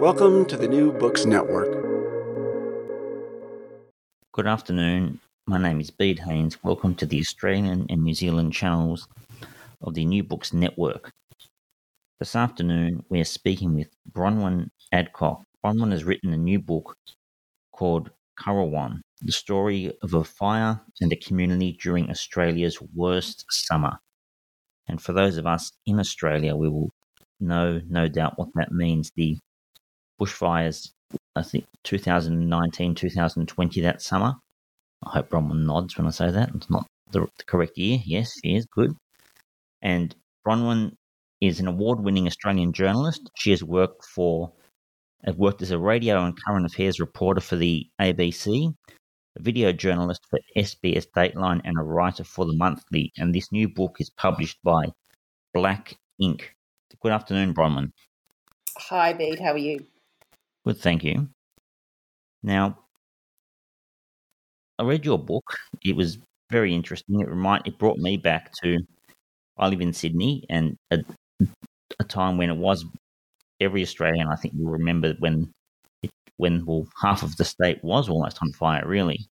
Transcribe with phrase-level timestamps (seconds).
[0.00, 1.72] Welcome to the New Books Network.
[4.32, 5.20] Good afternoon.
[5.46, 6.62] My name is Bede Haynes.
[6.62, 9.08] Welcome to the Australian and New Zealand channels
[9.80, 11.12] of the New Books Network.
[12.20, 15.42] This afternoon, we are speaking with Bronwyn Adcock.
[15.64, 16.94] Bronwyn has written a new book
[17.72, 23.98] called Currowan, the story of a fire and a community during Australia's worst summer.
[24.88, 26.90] And for those of us in Australia, we will
[27.40, 29.10] know, no doubt, what that means.
[29.16, 29.38] The
[30.20, 30.90] bushfires,
[31.34, 34.34] I think 2019, 2020, that summer.
[35.04, 36.50] I hope Bronwyn nods when I say that.
[36.54, 37.98] It's not the, the correct year.
[38.04, 38.96] Yes, she is good.
[39.82, 40.14] And
[40.46, 40.92] Bronwyn
[41.40, 43.30] is an award winning Australian journalist.
[43.36, 44.52] She has worked for
[45.24, 48.74] has worked as a radio and current affairs reporter for the ABC,
[49.36, 53.12] a video journalist for SBS Dateline, and a writer for The Monthly.
[53.16, 54.86] And this new book is published by
[55.52, 56.42] Black Inc.
[57.02, 57.90] Good afternoon, Bronwyn.
[58.78, 59.40] Hi, Bede.
[59.40, 59.86] How are you?
[60.66, 61.28] Good, thank you.
[62.42, 62.78] Now,
[64.78, 65.44] I read your book.
[65.84, 66.18] It was
[66.50, 67.20] very interesting.
[67.20, 68.78] It remind it brought me back to
[69.58, 70.98] I live in Sydney and a,
[72.00, 72.84] a time when it was
[73.60, 75.52] every Australian I think will remember when
[76.02, 79.28] it, when well half of the state was almost on fire really.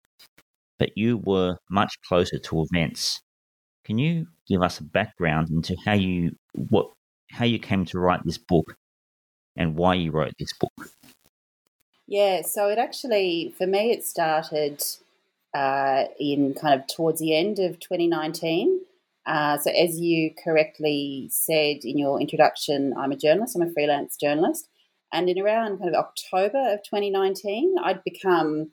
[0.79, 3.21] But you were much closer to events.
[3.85, 6.91] Can you give us a background into how you what
[7.31, 8.75] how you came to write this book
[9.55, 10.91] and why you wrote this book?
[12.11, 14.83] Yeah, so it actually, for me, it started
[15.53, 18.81] uh, in kind of towards the end of 2019.
[19.25, 24.17] Uh, so, as you correctly said in your introduction, I'm a journalist, I'm a freelance
[24.17, 24.67] journalist.
[25.13, 28.71] And in around kind of October of 2019, I'd become,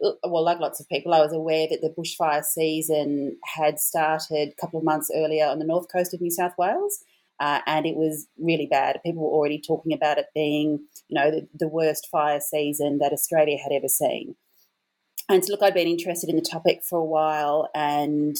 [0.00, 4.60] well, like lots of people, I was aware that the bushfire season had started a
[4.60, 7.04] couple of months earlier on the north coast of New South Wales
[7.40, 9.00] uh, and it was really bad.
[9.04, 10.78] People were already talking about it being,
[11.08, 14.36] you know, the, the worst fire season that Australia had ever seen.
[15.28, 18.36] And so, look, I'd been interested in the topic for a while, and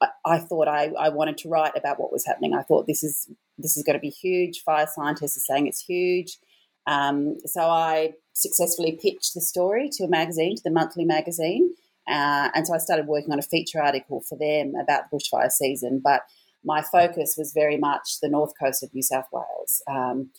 [0.00, 2.54] I, I thought I, I wanted to write about what was happening.
[2.54, 3.28] I thought this is
[3.58, 4.62] this is going to be huge.
[4.62, 6.38] Fire scientists are saying it's huge.
[6.86, 11.74] Um, so I successfully pitched the story to a magazine, to the monthly magazine,
[12.08, 15.50] uh, and so I started working on a feature article for them about the bushfire
[15.50, 16.00] season.
[16.02, 16.22] But
[16.64, 19.82] my focus was very much the north coast of New South Wales.
[19.90, 20.30] Um,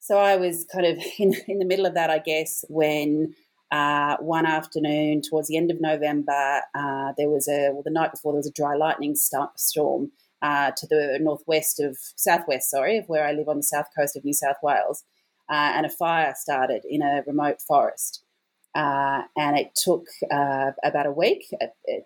[0.00, 3.34] so I was kind of in, in the middle of that, I guess, when
[3.70, 8.10] uh, one afternoon towards the end of November, uh, there was a, well, the night
[8.10, 10.10] before, there was a dry lightning st- storm
[10.42, 14.16] uh, to the northwest of, southwest, sorry, of where I live on the south coast
[14.16, 15.04] of New South Wales.
[15.48, 18.22] Uh, and a fire started in a remote forest.
[18.74, 21.52] Uh, and it took uh, about a week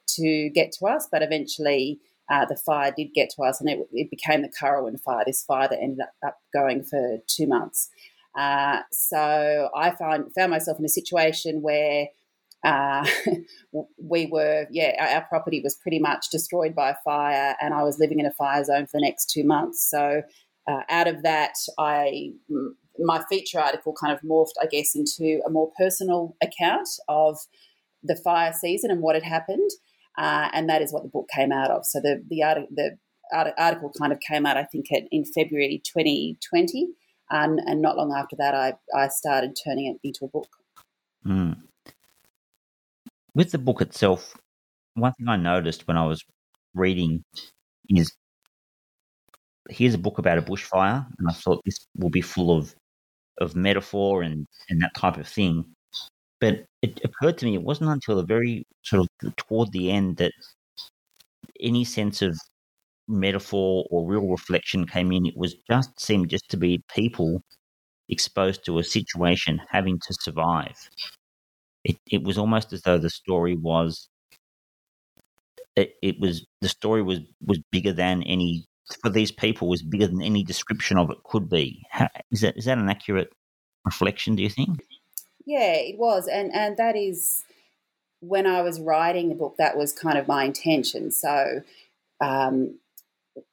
[0.08, 3.78] to get to us, but eventually uh, the fire did get to us, and it,
[3.92, 5.24] it, became the Currowan fire.
[5.26, 7.90] This fire that ended up, up going for two months.
[8.36, 12.08] Uh, so I found found myself in a situation where
[12.64, 13.06] uh,
[13.98, 17.98] we were, yeah, our, our, property was pretty much destroyed by fire, and I was
[17.98, 19.88] living in a fire zone for the next two months.
[19.88, 20.22] So
[20.66, 22.32] uh, out of that, I
[22.98, 27.38] my feature article kind of morphed, I guess, into a more personal account of
[28.02, 29.70] the fire season and what had happened.
[30.16, 31.84] Uh, and that is what the book came out of.
[31.84, 32.96] So the the, art- the
[33.32, 36.88] article kind of came out, I think, in February 2020,
[37.30, 40.48] and, and not long after that, I, I started turning it into a book.
[41.26, 41.56] Mm.
[43.34, 44.36] With the book itself,
[44.94, 46.22] one thing I noticed when I was
[46.74, 47.24] reading
[47.88, 48.12] is
[49.70, 52.74] here's a book about a bushfire, and I thought this will be full of
[53.38, 55.64] of metaphor and, and that type of thing.
[56.44, 60.18] But it occurred to me it wasn't until the very sort of toward the end
[60.18, 60.32] that
[61.58, 62.38] any sense of
[63.08, 65.24] metaphor or real reflection came in.
[65.24, 67.40] It was just seemed just to be people
[68.10, 70.76] exposed to a situation having to survive.
[71.82, 74.10] It, it was almost as though the story was
[75.76, 78.66] it, it was the story was was bigger than any
[79.00, 81.82] for these people was bigger than any description of it could be.
[81.88, 83.32] How, is that is that an accurate
[83.86, 84.36] reflection?
[84.36, 84.82] Do you think?
[85.46, 87.44] Yeah, it was, and and that is
[88.20, 89.56] when I was writing the book.
[89.58, 91.10] That was kind of my intention.
[91.10, 91.62] So.
[92.20, 92.78] Um,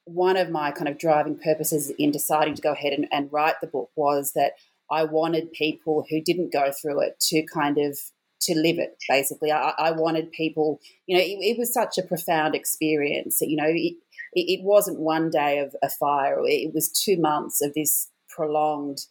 [0.06, 3.56] one of my kind of driving purposes in deciding to go ahead and, and write
[3.62, 4.52] the book was that
[4.92, 7.98] I wanted people who didn't go through it to kind of
[8.42, 12.04] to live it basically i, I wanted people you know it, it, was such a
[12.04, 13.96] profound experience you know it,
[14.34, 19.06] it wasn't one day of a fire it was two months of this prolonged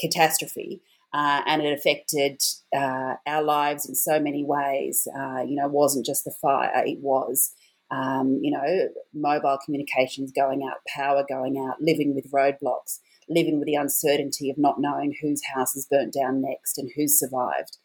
[0.00, 0.80] catastrophe
[1.12, 2.40] uh, and it affected
[2.74, 6.84] uh, our lives in so many ways uh, you know it wasn't just the fire
[6.84, 7.52] it was
[7.90, 12.98] um, you know mobile communications going out power going out living with roadblocks
[13.28, 17.18] living with the uncertainty of not knowing whose house is burnt down next and who's
[17.18, 17.78] survived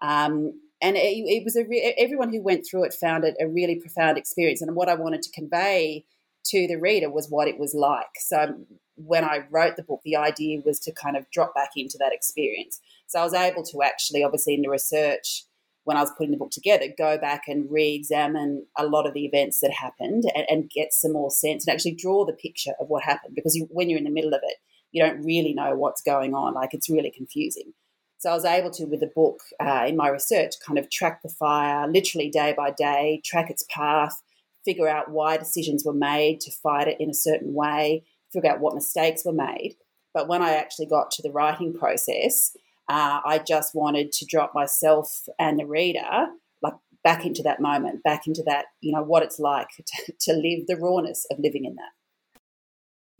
[0.00, 3.48] um, and it, it was a re- everyone who went through it found it a
[3.48, 4.62] really profound experience.
[4.62, 6.04] And what I wanted to convey
[6.46, 8.06] to the reader was what it was like.
[8.18, 8.54] So
[8.98, 12.12] when I wrote the book, the idea was to kind of drop back into that
[12.12, 12.80] experience.
[13.06, 15.44] So I was able to actually, obviously, in the research
[15.84, 19.24] when I was putting the book together, go back and re-examine a lot of the
[19.24, 22.88] events that happened and, and get some more sense and actually draw the picture of
[22.88, 23.34] what happened.
[23.34, 24.56] Because you, when you're in the middle of it,
[24.92, 26.52] you don't really know what's going on.
[26.52, 27.72] Like it's really confusing.
[28.18, 31.22] So I was able to, with the book uh, in my research, kind of track
[31.22, 34.20] the fire literally day by day, track its path,
[34.64, 38.60] figure out why decisions were made to fight it in a certain way, figure out
[38.60, 39.76] what mistakes were made.
[40.14, 42.56] But when I actually got to the writing process,
[42.88, 46.28] uh, I just wanted to drop myself and the reader
[46.62, 50.32] like back into that moment, back into that, you know, what it's like to, to
[50.32, 52.40] live the rawness of living in that.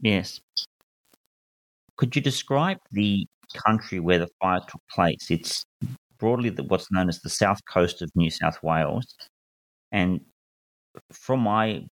[0.01, 0.41] Yes.
[1.97, 5.29] Could you describe the country where the fire took place.
[5.29, 5.65] It's
[6.17, 9.15] broadly the, what's known as the south coast of New South Wales.
[9.91, 10.21] And
[11.11, 11.85] from my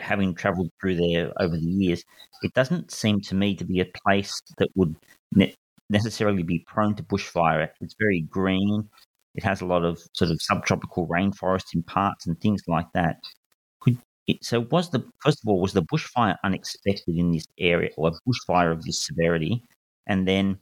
[0.00, 2.04] having travelled through there over the years,
[2.42, 4.96] it doesn't seem to me to be a place that would
[5.34, 5.54] ne-
[5.90, 7.68] necessarily be prone to bushfire.
[7.80, 8.88] It's very green.
[9.34, 13.16] It has a lot of sort of subtropical rainforest in parts and things like that.
[13.80, 17.90] Could it, so was the first of all was the bushfire unexpected in this area
[17.96, 19.64] or a bushfire of this severity,
[20.06, 20.58] and then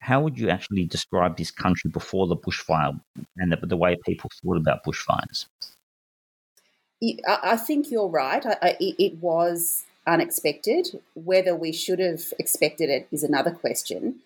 [0.00, 2.98] how would you actually describe this country before the bushfire
[3.36, 5.46] and the, the way people thought about bushfires?
[7.26, 8.44] I think you're right.
[8.62, 11.00] It was unexpected.
[11.14, 14.20] Whether we should have expected it is another question.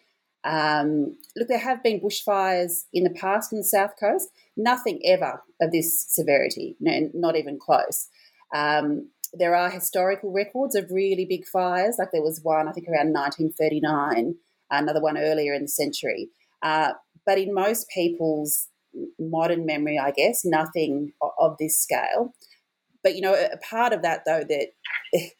[0.44, 4.30] Um, look, there have been bushfires in the past in the south coast.
[4.56, 8.08] Nothing ever of this severity, no, not even close.
[8.54, 12.88] Um, there are historical records of really big fires, like there was one I think
[12.88, 14.34] around 1939
[14.72, 16.30] another one earlier in the century.
[16.62, 16.92] Uh,
[17.24, 18.68] but in most people's
[19.18, 22.34] modern memory, I guess, nothing of, this scale.
[23.02, 24.68] But, you know, a part of that, though, that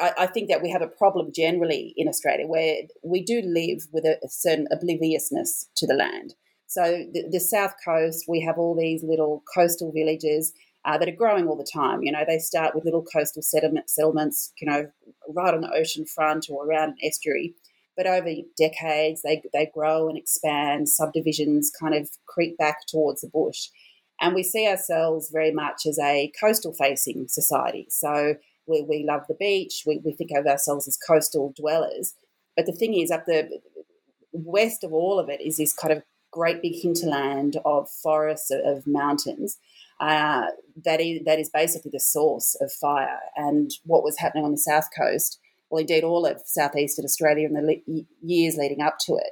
[0.00, 4.04] I, think that we have a problem generally in Australia where we do live with
[4.04, 6.34] a, certain obliviousness to the land.
[6.66, 10.52] So the, the, south coast, we have all these little coastal villages
[10.84, 12.02] uh, that are growing all the time.
[12.02, 14.90] You know, they start with little coastal settlement, settlements, you know,
[15.28, 17.54] right on the ocean front or around an estuary.
[17.96, 23.28] But over decades, they, they grow and expand, subdivisions kind of creep back towards the
[23.28, 23.68] bush.
[24.22, 27.86] And we see ourselves very much as a coastal facing society.
[27.90, 28.36] So
[28.66, 32.14] we, we love the beach, we, we think of ourselves as coastal dwellers.
[32.56, 33.60] But the thing is, up the
[34.32, 38.86] west of all of it is this kind of great big hinterland of forests, of
[38.86, 39.58] mountains.
[40.00, 40.46] Uh,
[40.84, 43.20] that is that is basically the source of fire.
[43.36, 45.38] And what was happening on the south coast
[45.72, 49.30] well, indeed all of southeastern Australia in the le- years leading up to it,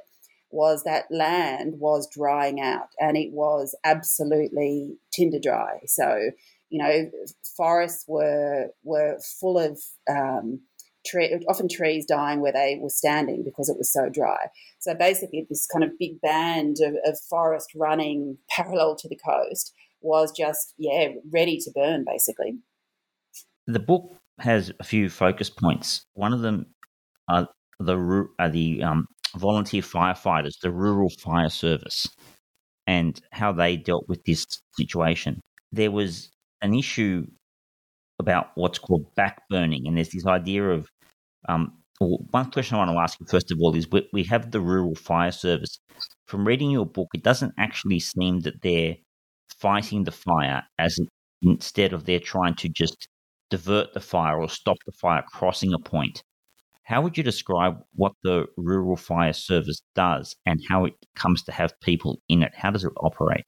[0.51, 5.79] was that land was drying out and it was absolutely tinder dry.
[5.85, 6.31] So,
[6.69, 7.11] you know,
[7.57, 9.79] forests were were full of
[10.09, 10.61] um,
[11.05, 14.47] tree, often trees dying where they were standing because it was so dry.
[14.79, 19.73] So basically, this kind of big band of, of forest running parallel to the coast
[20.01, 22.57] was just yeah ready to burn basically.
[23.67, 26.05] The book has a few focus points.
[26.13, 26.67] One of them
[27.29, 27.47] are
[27.79, 32.07] the are the um, volunteer firefighters, the rural fire service,
[32.87, 34.45] and how they dealt with this
[34.77, 35.39] situation.
[35.71, 36.29] There was
[36.61, 37.25] an issue
[38.19, 40.87] about what's called backburning, and there's this idea of
[41.49, 44.23] um, well, one question I want to ask you first of all is we, we
[44.23, 45.79] have the rural fire service.
[46.25, 48.95] From reading your book, it doesn't actually seem that they're
[49.59, 50.99] fighting the fire as
[51.43, 53.07] instead of they're trying to just
[53.51, 56.23] divert the fire or stop the fire crossing a point.
[56.83, 61.51] How would you describe what the Rural Fire Service does and how it comes to
[61.51, 62.51] have people in it?
[62.55, 63.45] How does it operate?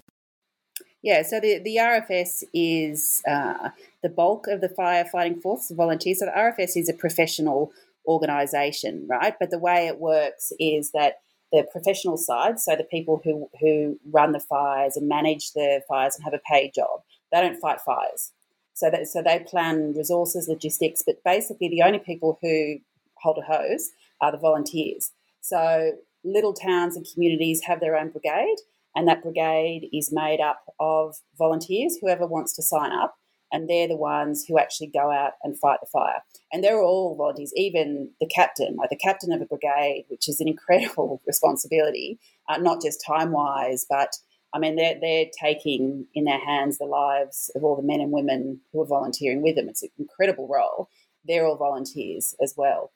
[1.01, 3.69] Yeah, so the, the RFS is uh,
[4.01, 6.19] the bulk of the firefighting force, volunteers.
[6.19, 7.73] So the RFS is a professional
[8.07, 9.33] organisation, right?
[9.37, 11.15] But the way it works is that
[11.51, 16.15] the professional side, so the people who, who run the fires and manage the fires
[16.15, 18.31] and have a paid job, they don't fight fires.
[18.73, 22.77] So that, so they plan resources, logistics, but basically the only people who
[23.23, 23.89] hold a hose
[24.21, 25.11] are the volunteers.
[25.41, 28.57] So little towns and communities have their own brigade,
[28.95, 33.15] and that brigade is made up of volunteers, whoever wants to sign up,
[33.51, 36.23] and they're the ones who actually go out and fight the fire.
[36.51, 40.39] And they're all volunteers, even the captain, like the captain of a brigade, which is
[40.39, 44.15] an incredible responsibility, uh, not just time wise, but
[44.53, 48.11] I mean, they're, they're taking in their hands the lives of all the men and
[48.11, 49.67] women who are volunteering with them.
[49.67, 50.89] It's an incredible role.
[51.25, 52.91] They're all volunteers as well.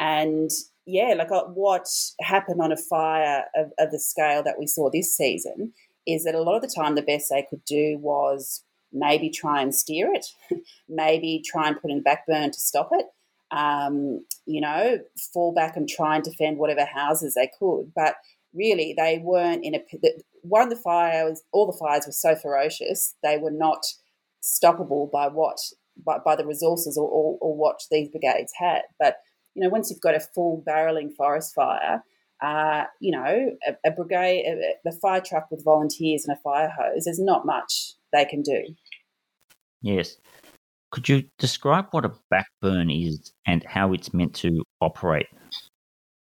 [0.00, 0.50] And
[0.86, 1.86] yeah, like uh, what
[2.20, 5.72] happened on a fire of, of the scale that we saw this season
[6.06, 9.60] is that a lot of the time the best they could do was maybe try
[9.60, 10.26] and steer it,
[10.88, 13.06] maybe try and put in backburn to stop it,
[13.50, 14.98] um, you know,
[15.32, 17.92] fall back and try and defend whatever houses they could.
[17.94, 18.14] But
[18.54, 19.82] really, they weren't in a
[20.42, 21.42] one the fires.
[21.52, 23.84] All the fires were so ferocious; they were not
[24.42, 25.58] stoppable by what
[26.04, 28.82] by, by the resources or, or, or what these brigades had.
[28.98, 29.18] But
[29.54, 32.02] you know, once you've got a full barreling forest fire,
[32.42, 36.72] uh, you know, a, a brigade, a, the fire truck with volunteers and a fire
[36.76, 38.62] hose, there's not much they can do.
[39.82, 40.16] Yes.
[40.90, 45.26] Could you describe what a backburn is and how it's meant to operate?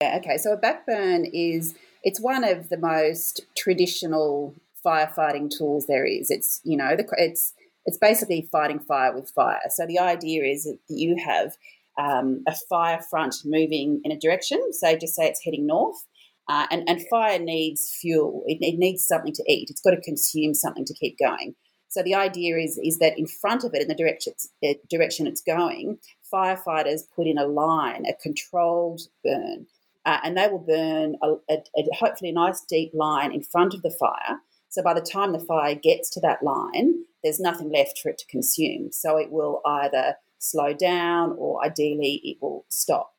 [0.01, 0.38] Yeah, okay.
[0.38, 6.32] So a backburn is it's one of the most traditional firefighting tools there is.
[6.32, 7.53] It's you know the, it's
[7.86, 9.62] it's basically fighting fire with fire.
[9.70, 11.56] So the idea is that you have
[11.98, 14.62] um, a fire front moving in a direction.
[14.74, 16.06] So just say it's heading north,
[16.48, 18.44] uh, and, and fire needs fuel.
[18.48, 19.70] It, it, needs something to eat.
[19.70, 21.56] It's got to consume something to keep going.
[21.90, 24.80] So the idea is is that in front of it, in the direction it's, uh,
[24.90, 25.98] direction it's going,
[26.34, 29.68] firefighters put in a line, a controlled burn,
[30.06, 33.74] uh, and they will burn a, a, a, hopefully a nice deep line in front
[33.74, 34.40] of the fire.
[34.70, 38.18] So by the time the fire gets to that line, there's nothing left for it
[38.20, 38.92] to consume.
[38.92, 43.14] So it will either slow down or ideally it will stop.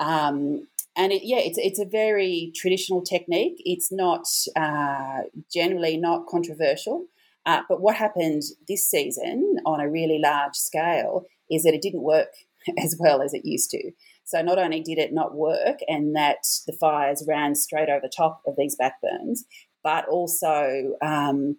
[0.00, 3.62] Um, and it, yeah, it's it's a very traditional technique.
[3.64, 4.26] It's not
[4.56, 7.06] uh, generally not controversial.
[7.46, 12.02] Uh, but what happened this season on a really large scale is that it didn't
[12.02, 12.28] work
[12.78, 13.92] as well as it used to.
[14.24, 18.12] So not only did it not work, and that the fires ran straight over the
[18.14, 19.40] top of these backburns,
[19.82, 21.56] but also um,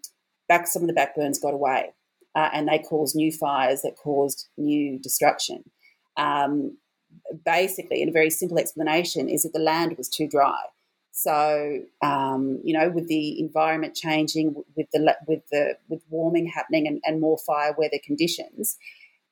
[0.48, 1.94] back some of the backburns got away,
[2.36, 5.64] uh, and they caused new fires that caused new destruction.
[6.18, 6.78] Um,
[7.46, 10.60] basically, in a very simple explanation, is that the land was too dry.
[11.12, 16.88] So um, you know, with the environment changing, with the with the with warming happening
[16.88, 18.78] and, and more fire weather conditions,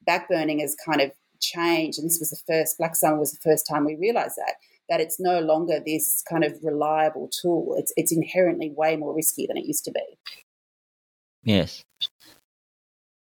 [0.08, 2.00] backburning has kind of changed.
[2.00, 4.56] And this was the first Black Summer was the first time we realised that
[4.90, 7.76] that it's no longer this kind of reliable tool.
[7.78, 10.18] It's it's inherently way more risky than it used to be.
[11.44, 11.86] Yes.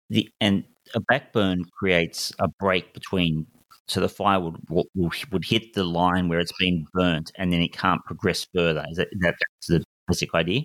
[0.09, 0.63] The and
[0.95, 3.47] a backburn creates a break between
[3.87, 4.87] so the fire would, would
[5.31, 8.85] would hit the line where it's been burnt, and then it can't progress further.
[8.89, 10.61] Is that that's the basic idea?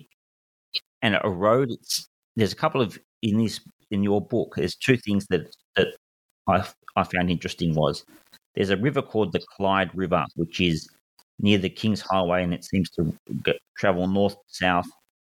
[1.01, 1.69] And a road,
[2.35, 3.59] there's a couple of in this
[3.91, 4.55] in your book.
[4.57, 5.87] There's two things that that
[6.47, 8.03] I I found interesting was
[8.55, 10.87] there's a river called the Clyde River, which is
[11.39, 13.13] near the King's Highway, and it seems to
[13.77, 14.87] travel north to south,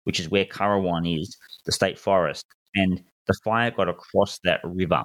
[0.05, 2.45] which is where Currowan is, the state forest,
[2.75, 5.03] and the fire got across that river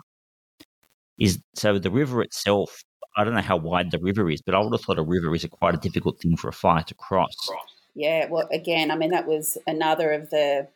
[1.20, 2.84] is so the river itself.
[3.18, 5.34] I don't know how wide the river is, but I would have thought a river
[5.36, 7.36] is a quite a difficult thing for a fire to cross.
[7.96, 10.68] Yeah, well, again, I mean that was another of the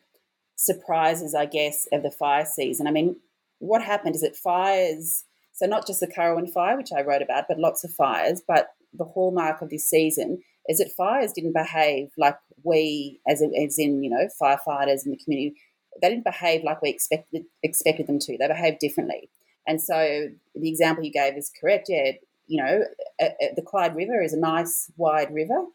[0.56, 2.88] surprises, I guess, of the fire season.
[2.88, 3.16] I mean,
[3.60, 5.24] what happened is that fires,
[5.54, 8.70] so not just the Currowan fire, which I wrote about, but lots of fires, but
[8.94, 14.04] the hallmark of this season is that fires didn't behave like we, as, as in,
[14.04, 15.56] you know, firefighters in the community,
[16.02, 18.38] they didn't behave like we expected expected them to.
[18.38, 19.30] They behaved differently.
[19.68, 21.88] And so the example you gave is correct.
[21.90, 22.12] Yeah,
[22.48, 22.84] you know,
[23.20, 25.66] the Clyde River is a nice wide river,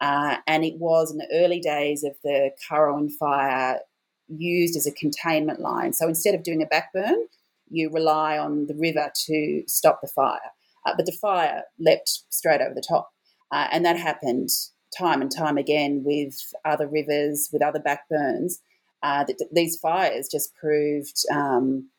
[0.00, 3.80] uh, and it was in the early days of the Currowan fire
[4.28, 5.92] used as a containment line.
[5.92, 7.26] So instead of doing a backburn,
[7.70, 10.52] you rely on the river to stop the fire.
[10.86, 13.12] Uh, but the fire leapt straight over the top,
[13.52, 14.50] uh, and that happened
[14.96, 18.60] time and time again with other rivers, with other backburns.
[19.04, 21.90] Uh, that these fires just proved um,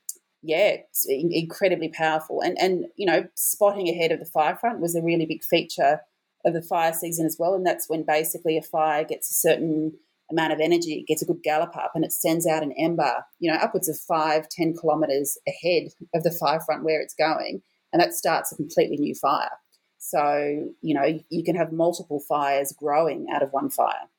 [0.41, 2.41] yeah, incredibly powerful.
[2.41, 6.01] And and you know, spotting ahead of the fire front was a really big feature
[6.45, 7.53] of the fire season as well.
[7.53, 9.93] And that's when basically a fire gets a certain
[10.31, 13.23] amount of energy, it gets a good gallop up, and it sends out an ember,
[13.39, 17.61] you know, upwards of five, ten kilometres ahead of the fire front where it's going,
[17.93, 19.51] and that starts a completely new fire.
[19.99, 24.09] So you know, you can have multiple fires growing out of one fire.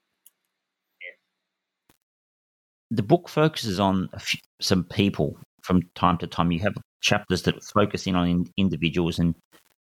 [2.90, 6.52] The book focuses on few, some people from time to time.
[6.52, 9.34] You have chapters that focus in on in individuals and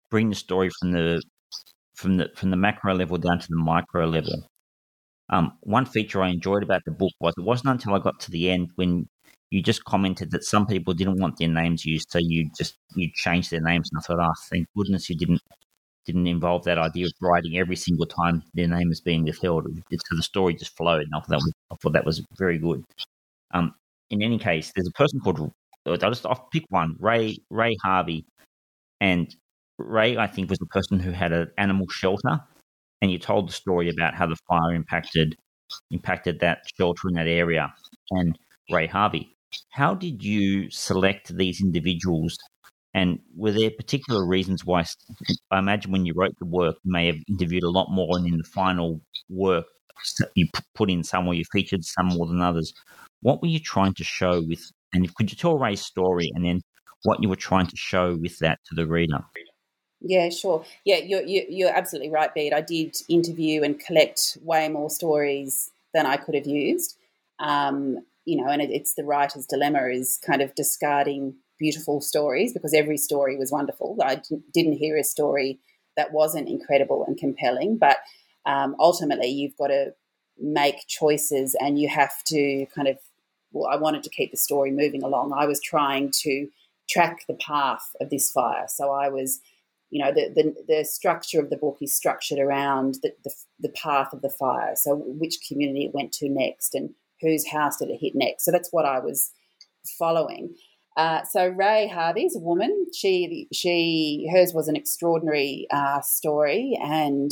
[0.10, 1.22] bring the story from the
[1.96, 4.48] from the from the macro level down to the micro level.
[5.30, 8.32] Um, one feature I enjoyed about the book was it wasn't until I got to
[8.32, 9.08] the end when
[9.50, 13.10] you just commented that some people didn't want their names used, so you just you
[13.16, 15.42] changed their names, and I thought, oh, thank goodness you didn't
[16.12, 19.68] didn't involve that idea of writing every single time their name is being withheld.
[19.92, 22.84] So the story just flowed, and I thought that was, thought that was very good.
[23.54, 23.74] Um,
[24.10, 25.52] in any case, there's a person called
[25.86, 28.26] I'll just I'll pick one Ray Ray Harvey,
[29.00, 29.34] and
[29.78, 32.40] Ray I think was the person who had an animal shelter,
[33.02, 35.36] and you told the story about how the fire impacted
[35.90, 37.74] impacted that shelter in that area,
[38.12, 38.38] and
[38.72, 39.36] Ray Harvey.
[39.72, 42.38] How did you select these individuals
[42.94, 44.86] and were there particular reasons why?
[45.50, 48.28] I imagine when you wrote the work, you may have interviewed a lot more, and
[48.28, 49.66] in the final work,
[50.36, 52.74] you put in some or you featured some more than others.
[53.22, 54.62] What were you trying to show with?
[54.94, 56.62] And could you tell Ray's story, and then
[57.04, 59.20] what you were trying to show with that to the reader?
[60.02, 60.66] Yeah, sure.
[60.84, 62.54] Yeah, you're, you're absolutely right, Bede.
[62.54, 66.98] I did interview and collect way more stories than I could have used.
[67.40, 72.52] Um, you know, and it, it's the writer's dilemma is kind of discarding beautiful stories
[72.52, 73.96] because every story was wonderful.
[74.04, 75.60] I didn't hear a story
[75.96, 77.98] that wasn't incredible and compelling, but
[78.48, 79.94] um, ultimately you've got to
[80.40, 82.98] make choices and you have to kind of.
[83.54, 85.34] Well, I wanted to keep the story moving along.
[85.38, 86.48] I was trying to
[86.90, 89.42] track the path of this fire, so I was
[89.92, 93.74] you know the, the, the, structure of the book is structured around the, the, the,
[93.84, 97.90] path of the fire so which community it went to next and whose house did
[97.90, 99.32] it hit next so that's what i was
[100.00, 100.56] following
[100.98, 102.88] uh, so Ray Harvey's a woman.
[102.94, 107.32] She she hers was an extraordinary uh, story, and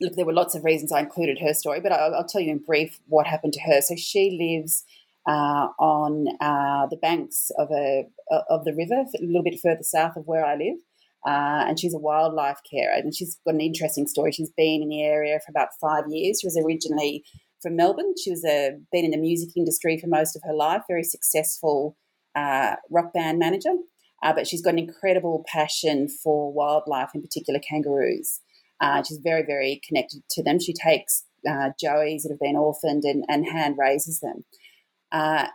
[0.00, 2.52] look, there were lots of reasons I included her story, but I'll, I'll tell you
[2.52, 3.80] in brief what happened to her.
[3.82, 4.84] So she lives
[5.28, 8.04] uh, on uh, the banks of a
[8.48, 10.78] of the river, a little bit further south of where I live.
[11.26, 14.32] Uh, and she's a wildlife carer, and she's got an interesting story.
[14.32, 16.38] She's been in the area for about five years.
[16.40, 17.24] She was originally
[17.60, 18.14] from Melbourne.
[18.22, 21.96] She was a, been in the music industry for most of her life, very successful
[22.36, 23.72] uh, rock band manager,
[24.22, 28.40] uh, but she's got an incredible passion for wildlife, in particular kangaroos.
[28.80, 30.60] Uh, she's very, very connected to them.
[30.60, 34.44] She takes uh, joeys that have been orphaned and, and hand raises them.
[35.10, 35.46] Uh,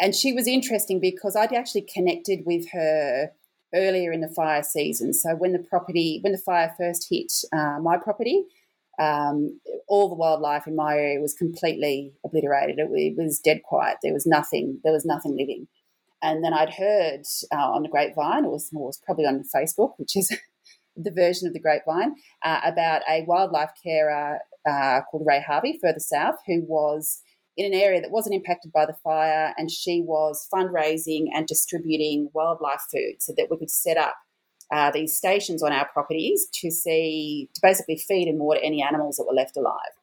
[0.00, 3.30] and she was interesting because I'd actually connected with her
[3.74, 5.12] earlier in the fire season.
[5.12, 8.44] So when the property, when the fire first hit uh, my property,
[8.98, 12.78] um, all the wildlife in my area was completely obliterated.
[12.78, 13.98] It, it, was dead quiet.
[14.02, 14.80] There was nothing.
[14.84, 15.68] There was nothing living.
[16.26, 20.16] And then I'd heard uh, on the grapevine, it was, was probably on Facebook, which
[20.16, 20.36] is
[20.96, 26.00] the version of the grapevine, uh, about a wildlife carer uh, called Ray Harvey further
[26.00, 27.22] south who was
[27.56, 32.28] in an area that wasn't impacted by the fire and she was fundraising and distributing
[32.34, 34.16] wildlife food so that we could set up
[34.72, 39.16] uh, these stations on our properties to see to basically feed and water any animals
[39.16, 39.94] that were left alive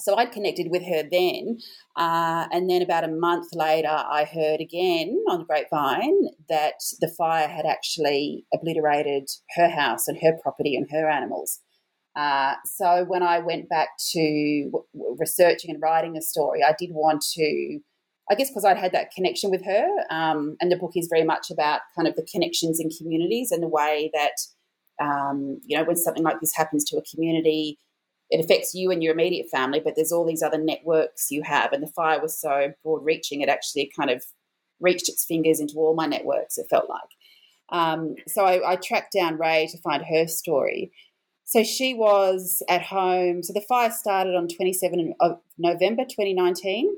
[0.00, 1.58] so I'd connected with her then.
[1.96, 7.08] Uh, and then about a month later, I heard again on the grapevine that the
[7.08, 11.60] fire had actually obliterated her house and her property and her animals.
[12.16, 16.90] Uh, so when I went back to w- researching and writing the story, I did
[16.92, 17.80] want to,
[18.30, 19.86] I guess, because I'd had that connection with her.
[20.10, 23.62] Um, and the book is very much about kind of the connections in communities and
[23.62, 27.78] the way that, um, you know, when something like this happens to a community,
[28.30, 31.72] it affects you and your immediate family, but there's all these other networks you have.
[31.72, 34.24] And the fire was so broad reaching, it actually kind of
[34.80, 37.00] reached its fingers into all my networks, it felt like.
[37.70, 40.92] Um, so I, I, tracked down Ray to find her story.
[41.44, 43.42] So she was at home.
[43.42, 46.94] So the fire started on 27 of November 2019.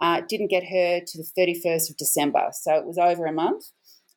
[0.00, 2.48] Uh, didn't get her to the 31st of December.
[2.52, 3.64] So it was over a month.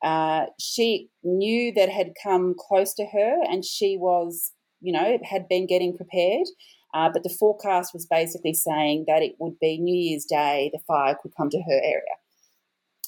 [0.04, 5.48] Uh, she knew that had come close to her and she was you know, had
[5.48, 6.48] been getting prepared.
[6.94, 10.80] Uh, but the forecast was basically saying that it would be New Year's Day, the
[10.88, 12.16] fire could come to her area.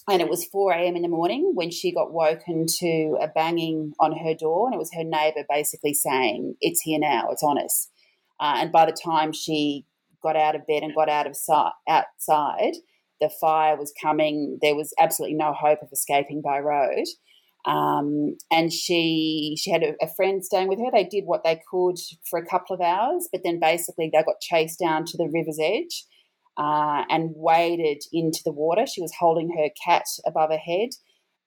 [0.09, 0.95] And it was 4 a.m.
[0.95, 4.65] in the morning when she got woken to a banging on her door.
[4.65, 7.89] And it was her neighbour basically saying, It's here now, it's on us.
[8.39, 9.85] Uh, and by the time she
[10.23, 11.53] got out of bed and got out of si-
[11.87, 12.73] outside,
[13.21, 14.57] the fire was coming.
[14.61, 17.05] There was absolutely no hope of escaping by road.
[17.65, 20.89] Um, and she she had a, a, friend staying with her.
[20.91, 21.97] They did what they could
[22.29, 25.59] for a couple of hours, but then basically they got chased down to the river's
[25.61, 26.05] edge
[26.57, 28.85] uh, and waded into the water.
[28.87, 30.89] She was holding her cat above her head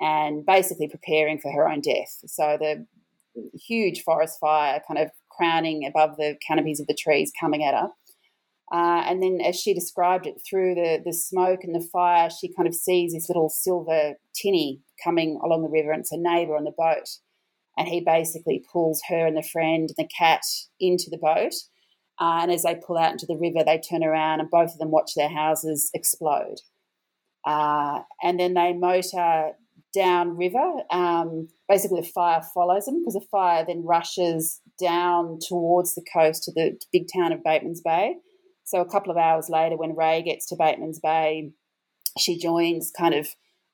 [0.00, 2.18] and basically preparing for her own death.
[2.26, 2.86] So the
[3.54, 7.88] huge forest fire kind of crowning above the canopies of the trees coming at her.
[8.72, 12.52] Uh, and then, as she described it, through the, the smoke and the fire, she
[12.54, 16.56] kind of sees this little silver tinny coming along the river, and it's a neighbour
[16.56, 17.08] on the boat.
[17.76, 20.42] And he basically pulls her and the friend and the cat
[20.80, 21.52] into the boat.
[22.18, 24.78] Uh, and as they pull out into the river, they turn around and both of
[24.78, 26.56] them watch their houses explode.
[27.44, 29.52] Uh, and then they motor
[29.94, 30.82] downriver.
[30.90, 36.44] Um, basically, the fire follows them because the fire then rushes down towards the coast
[36.44, 38.16] to the big town of Bateman's Bay.
[38.64, 41.52] So, a couple of hours later, when Ray gets to Bateman's Bay,
[42.18, 43.28] she joins kind of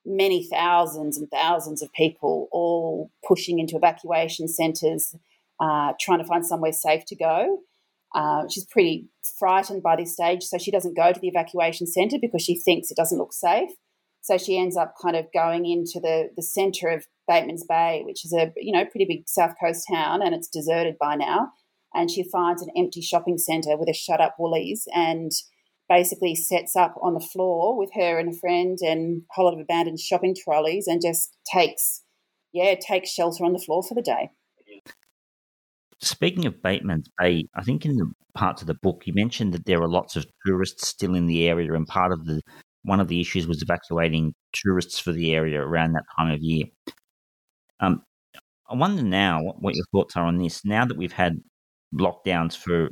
[0.05, 5.15] many thousands and thousands of people all pushing into evacuation centres,
[5.59, 7.59] uh, trying to find somewhere safe to go.
[8.15, 12.17] Uh, she's pretty frightened by this stage, so she doesn't go to the evacuation centre
[12.19, 13.69] because she thinks it doesn't look safe.
[14.21, 18.25] So she ends up kind of going into the, the centre of Bateman's Bay, which
[18.25, 21.51] is a you know pretty big south coast town, and it's deserted by now.
[21.93, 25.31] And she finds an empty shopping centre with a shut up Woolies, and
[25.87, 29.55] basically sets up on the floor with her and a friend and a whole lot
[29.55, 32.03] of abandoned shopping trolleys, and just takes
[32.53, 34.29] yeah takes shelter on the floor for the day.
[36.01, 39.65] Speaking of Bateman's Bay, I think in the parts of the book you mentioned that
[39.65, 42.41] there are lots of tourists still in the area, and part of the
[42.83, 46.65] one of the issues was evacuating tourists for the area around that time of year.
[47.79, 48.03] Um,
[48.69, 50.63] I wonder now what your thoughts are on this.
[50.63, 51.39] Now that we've had
[51.93, 52.89] lockdowns for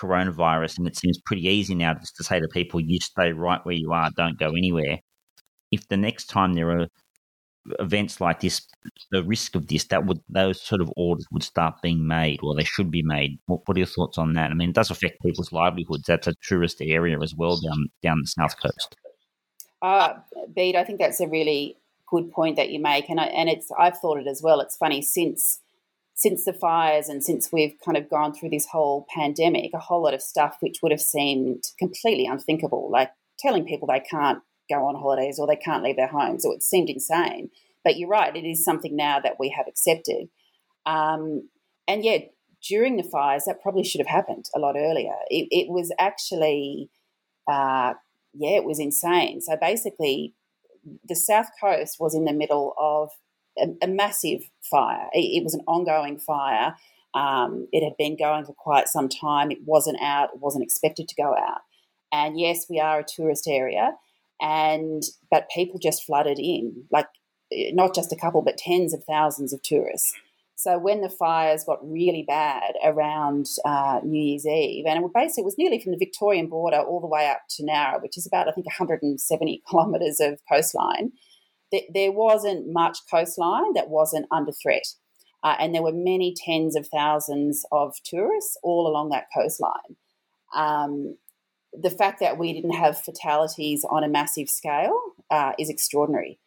[0.00, 3.64] coronavirus, and it seems pretty easy now just to say to people, "You stay right
[3.64, 4.98] where you are, don't go anywhere."
[5.70, 6.86] If the next time there are
[7.78, 8.66] events like this,
[9.10, 12.54] the risk of this, that would those sort of orders would start being made, or
[12.54, 13.38] they should be made.
[13.46, 14.50] What, what are your thoughts on that?
[14.50, 16.04] I mean, it does affect people's livelihoods.
[16.06, 18.96] That's a tourist area as well down down the south coast.
[19.82, 20.14] Uh,
[20.54, 21.76] Bede, I think that's a really
[22.10, 24.60] good point that you make, and I, and it's I've thought it as well.
[24.60, 25.60] It's funny since
[26.18, 30.02] since the fires and since we've kind of gone through this whole pandemic, a whole
[30.02, 34.84] lot of stuff which would have seemed completely unthinkable, like telling people they can't go
[34.84, 37.50] on holidays or they can't leave their homes, or it seemed insane.
[37.84, 40.28] But you're right, it is something now that we have accepted.
[40.86, 41.48] Um,
[41.86, 42.32] and yet,
[42.68, 45.14] during the fires, that probably should have happened a lot earlier.
[45.30, 46.90] It, it was actually
[47.48, 47.94] uh,
[48.34, 49.40] yeah, it was insane.
[49.40, 50.34] So basically,
[51.08, 53.10] the South Coast was in the middle of
[53.60, 55.08] a, a massive fire.
[55.12, 56.76] It, it, was an ongoing fire.
[57.14, 59.50] Um, it had been going for quite some time.
[59.50, 60.30] It wasn't out.
[60.34, 61.60] It wasn't expected to go out.
[62.12, 63.92] And yes, we are a tourist area,
[64.40, 67.06] and but people just flooded in, like
[67.52, 70.14] not just a couple, but tens of thousands of tourists.
[70.58, 75.42] So when the fires got really bad around uh, New Year's Eve, and it basically
[75.42, 78.26] it was nearly from the Victorian border all the way up to Nowra, which is
[78.26, 81.12] about I think 170 kilometres of coastline.
[81.70, 84.86] Th- there wasn't much coastline that wasn't under threat,
[85.42, 89.96] uh, and there were many tens of thousands of tourists all along that coastline.
[90.54, 91.16] Um,
[91.72, 94.98] the fact that we didn't have fatalities on a massive scale
[95.30, 96.38] uh, is extraordinary.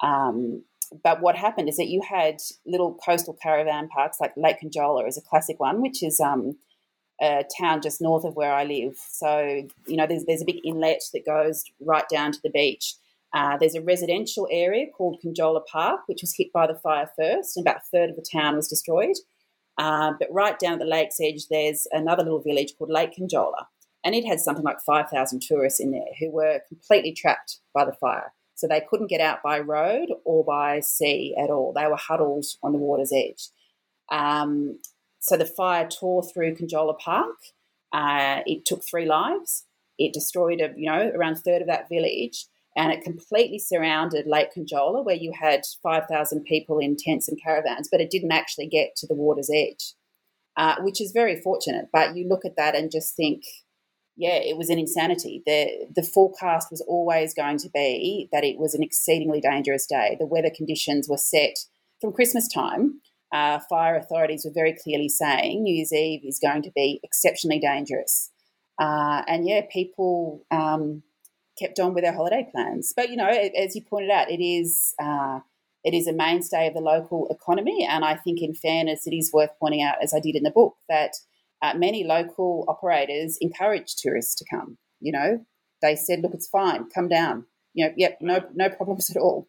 [0.00, 0.62] Um,
[1.02, 5.18] but what happened is that you had little coastal caravan parks like Lake Conjola is
[5.18, 6.56] a classic one, which is um,
[7.20, 8.96] a town just north of where I live.
[8.96, 12.94] So you know, there's there's a big inlet that goes right down to the beach.
[13.34, 17.56] Uh, there's a residential area called Conjola Park, which was hit by the fire first,
[17.56, 19.16] and about a third of the town was destroyed.
[19.76, 23.66] Uh, but right down at the lake's edge, there's another little village called Lake Conjola,
[24.04, 27.92] and it had something like 5,000 tourists in there who were completely trapped by the
[27.92, 28.32] fire.
[28.54, 31.72] So they couldn't get out by road or by sea at all.
[31.72, 33.50] They were huddled on the water's edge.
[34.10, 34.80] Um,
[35.20, 37.36] so the fire tore through Conjola Park.
[37.92, 39.64] Uh, it took three lives.
[39.96, 44.26] It destroyed, a, you know, around a third of that village, and it completely surrounded
[44.26, 47.88] Lake Conjola, where you had five thousand people in tents and caravans.
[47.90, 49.94] But it didn't actually get to the water's edge,
[50.56, 51.86] uh, which is very fortunate.
[51.92, 53.42] But you look at that and just think,
[54.16, 55.42] yeah, it was an insanity.
[55.46, 60.16] The the forecast was always going to be that it was an exceedingly dangerous day.
[60.18, 61.54] The weather conditions were set
[62.00, 63.00] from Christmas time.
[63.32, 67.58] Uh, fire authorities were very clearly saying New Year's Eve is going to be exceptionally
[67.58, 68.30] dangerous.
[68.80, 71.02] Uh, and yeah, people um,
[71.58, 72.92] kept on with our holiday plans.
[72.96, 75.40] But you know, as you pointed out, it is uh,
[75.84, 79.32] it is a mainstay of the local economy, and I think, in fairness, it is
[79.32, 81.12] worth pointing out, as I did in the book, that
[81.62, 84.78] uh, many local operators encourage tourists to come.
[85.00, 85.46] You know,
[85.82, 87.46] they said, look, it's fine, come down.
[87.74, 89.48] You know, yep, no, no problems at all.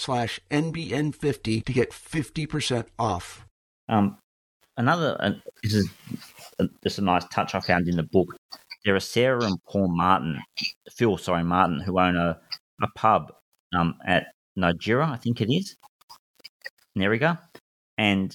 [0.00, 3.46] slash NBN50 to get 50% off.
[3.88, 4.16] Um,
[4.76, 5.32] another, uh,
[5.62, 5.90] this is
[6.58, 8.34] uh, just a nice touch I found in the book.
[8.84, 10.40] There are Sarah and Paul Martin,
[10.90, 12.40] Phil, sorry, Martin, who own a,
[12.82, 13.32] a pub
[13.76, 15.76] um, at Nigeria, I think it is,
[16.96, 17.38] Nerriga.
[17.98, 18.34] And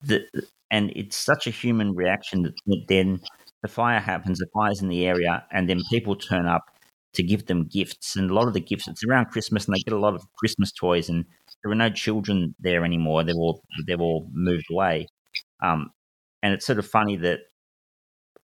[0.00, 0.24] the,
[0.70, 3.20] and it's such a human reaction that then
[3.62, 6.64] the fire happens, the fire's in the area, and then people turn up
[7.14, 8.16] to give them gifts.
[8.16, 10.22] And a lot of the gifts, it's around Christmas, and they get a lot of
[10.38, 11.08] Christmas toys.
[11.08, 11.24] And
[11.62, 15.06] there are no children there anymore; they've all they've all moved away.
[15.62, 15.90] Um,
[16.42, 17.40] and it's sort of funny that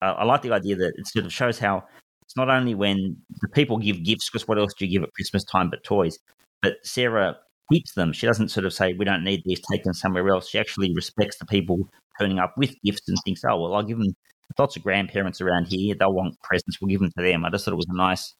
[0.03, 1.85] uh, I like the idea that it sort of shows how
[2.23, 5.15] it's not only when the people give gifts, because what else do you give at
[5.15, 6.19] Christmas time but toys?
[6.63, 7.37] But Sarah
[7.73, 8.13] keeps them.
[8.13, 10.93] She doesn't sort of say, "We don't need these, take them somewhere else." She actually
[10.95, 11.89] respects the people
[12.21, 14.15] turning up with gifts and thinks, "Oh well, I'll give them."
[14.59, 15.95] Lots of grandparents around here.
[15.95, 16.81] They'll want presents.
[16.81, 17.45] We'll give them to them.
[17.45, 18.35] I just thought it was a nice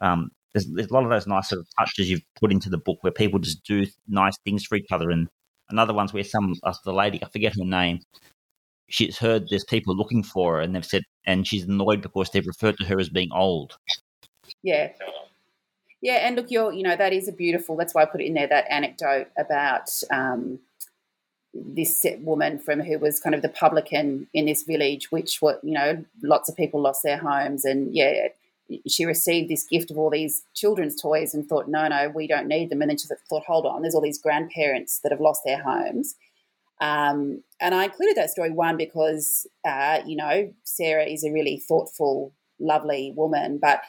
[0.00, 2.78] um, there's, there's, a lot of those nice sort of touches you've put into the
[2.78, 5.10] book where people just do nice things for each other.
[5.10, 5.28] And
[5.70, 8.00] another one's where some, uh, the lady, I forget her name,
[8.88, 12.46] she's heard there's people looking for her and they've said, and she's annoyed because they've
[12.46, 13.76] referred to her as being old.
[14.62, 14.90] Yeah.
[16.00, 18.34] Yeah, and look, you're, you know, that is a beautiful, that's why I put in
[18.34, 20.58] there, that anecdote about um,
[21.54, 25.72] this woman from who was kind of the publican in this village, which were, you
[25.72, 27.64] know, lots of people lost their homes.
[27.64, 28.28] And yeah,
[28.88, 32.48] she received this gift of all these children's toys and thought, no, no, we don't
[32.48, 32.80] need them.
[32.82, 36.14] And then she thought, hold on, there's all these grandparents that have lost their homes.
[36.80, 41.58] Um, and I included that story one because, uh, you know, Sarah is a really
[41.58, 43.58] thoughtful, lovely woman.
[43.62, 43.82] But,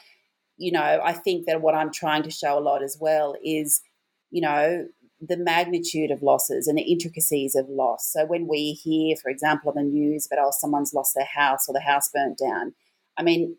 [0.56, 3.82] you know, I think that what I'm trying to show a lot as well is,
[4.30, 4.86] you know,
[5.20, 8.10] the magnitude of losses and the intricacies of loss.
[8.12, 11.68] So when we hear, for example, on the news about, oh, someone's lost their house
[11.68, 12.74] or the house burnt down,
[13.16, 13.56] I mean,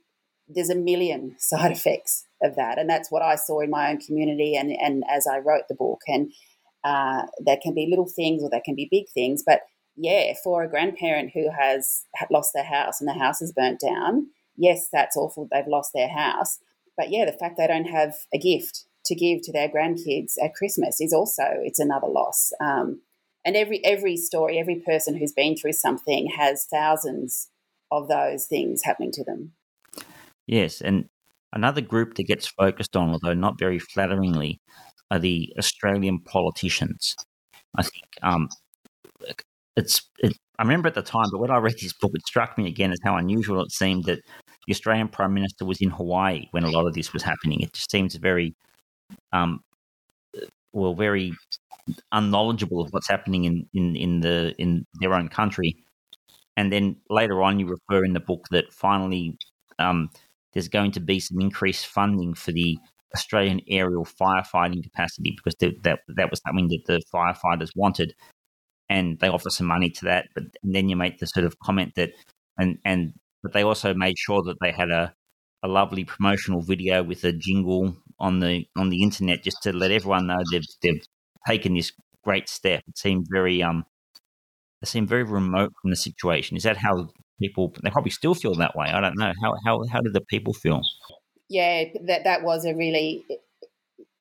[0.47, 2.77] there's a million side effects of that.
[2.77, 5.75] And that's what I saw in my own community and, and as I wrote the
[5.75, 6.01] book.
[6.07, 6.31] And
[6.83, 9.43] uh, there can be little things or there can be big things.
[9.45, 9.61] But
[9.95, 14.27] yeah, for a grandparent who has lost their house and the house is burnt down,
[14.55, 15.47] yes, that's awful.
[15.51, 16.59] They've lost their house.
[16.97, 20.55] But yeah, the fact they don't have a gift to give to their grandkids at
[20.55, 22.51] Christmas is also it's another loss.
[22.59, 23.01] Um,
[23.43, 27.49] and every every story, every person who's been through something has thousands
[27.91, 29.53] of those things happening to them.
[30.47, 31.05] Yes, and
[31.53, 34.59] another group that gets focused on, although not very flatteringly,
[35.11, 37.15] are the Australian politicians.
[37.77, 38.49] I think um,
[39.75, 40.01] it's.
[40.19, 42.67] It, I remember at the time, but when I read this book, it struck me
[42.67, 44.19] again as how unusual it seemed that
[44.67, 47.59] the Australian Prime Minister was in Hawaii when a lot of this was happening.
[47.61, 48.55] It just seems very,
[49.33, 49.61] um,
[50.73, 51.33] well, very
[52.11, 55.75] unknowledgeable of what's happening in, in, in the in their own country.
[56.57, 59.37] And then later on, you refer in the book that finally
[59.79, 60.09] um,
[60.55, 62.79] there's going to be some increased funding for the
[63.13, 68.13] Australian aerial firefighting capacity because that that was something that the firefighters wanted,
[68.89, 70.27] and they offer some money to that.
[70.33, 72.11] But then you make the sort of comment that,
[72.57, 73.13] and and
[73.43, 75.13] but they also made sure that they had a
[75.63, 79.91] a lovely promotional video with a jingle on the on the internet just to let
[79.91, 81.03] everyone know they've they've
[81.47, 81.91] taken this
[82.23, 82.83] great step.
[82.87, 83.85] It seemed very um,
[84.81, 86.57] it seemed very remote from the situation.
[86.57, 88.87] Is that how people they probably still feel that way.
[88.87, 90.81] I don't know how how how did the people feel?
[91.49, 93.25] Yeah, that that was a really.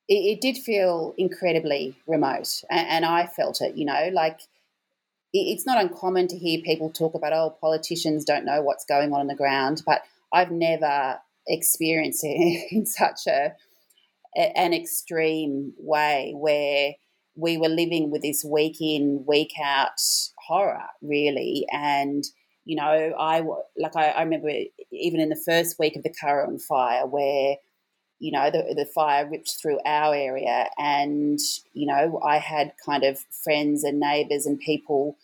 [0.06, 3.76] It, it did feel incredibly remote, and, and I felt it.
[3.76, 4.40] You know, like
[5.32, 9.20] it's not uncommon to hear people talk about, oh, politicians don't know what's going on
[9.20, 13.54] on the ground, but I've never experienced it in such a
[14.36, 16.94] an extreme way where
[17.36, 20.00] we were living with this week in, week out
[20.46, 22.24] horror, really, and
[22.64, 23.40] you know, I
[23.76, 24.50] like I, I remember
[24.90, 27.56] even in the first week of the Currowan fire, where
[28.24, 30.70] you know, the, the fire ripped through our area.
[30.78, 31.38] And,
[31.72, 35.18] you know, I had kind of friends and neighbours and people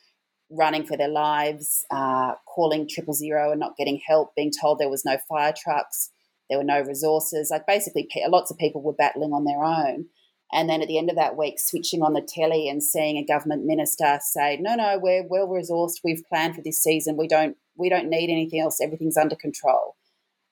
[0.50, 4.90] running for their lives, uh, calling triple zero and not getting help, being told there
[4.90, 6.11] was no fire trucks,
[6.48, 7.48] there were no resources.
[7.50, 10.07] Like basically, lots of people were battling on their own.
[10.53, 13.25] And then at the end of that week, switching on the telly and seeing a
[13.25, 16.01] government minister say, "No, no, we're well resourced.
[16.03, 17.17] We've planned for this season.
[17.17, 18.81] We don't, we don't need anything else.
[18.81, 19.97] Everything's under control."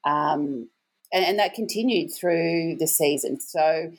[0.04, 0.68] Um,
[1.12, 3.40] and, and that continued through the season.
[3.40, 3.90] So,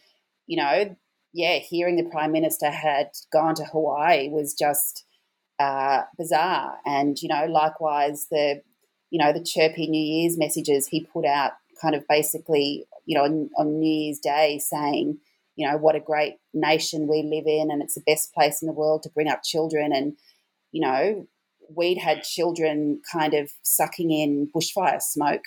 [0.48, 0.96] you know,
[1.34, 5.06] yeah, hearing the prime minister had gone to Hawaii was just
[5.60, 6.78] uh, bizarre.
[6.86, 8.62] And, you know, likewise, the,
[9.10, 13.24] you know, the chirpy New Year's messages he put out kind of basically, you know,
[13.24, 15.20] on, on New Year's Day saying,
[15.60, 18.67] you know, what a great nation we live in and it's the best place in
[18.67, 19.91] the world to bring up children.
[19.93, 20.13] And,
[20.72, 21.28] you know,
[21.76, 25.41] we'd had children kind of sucking in bushfire smoke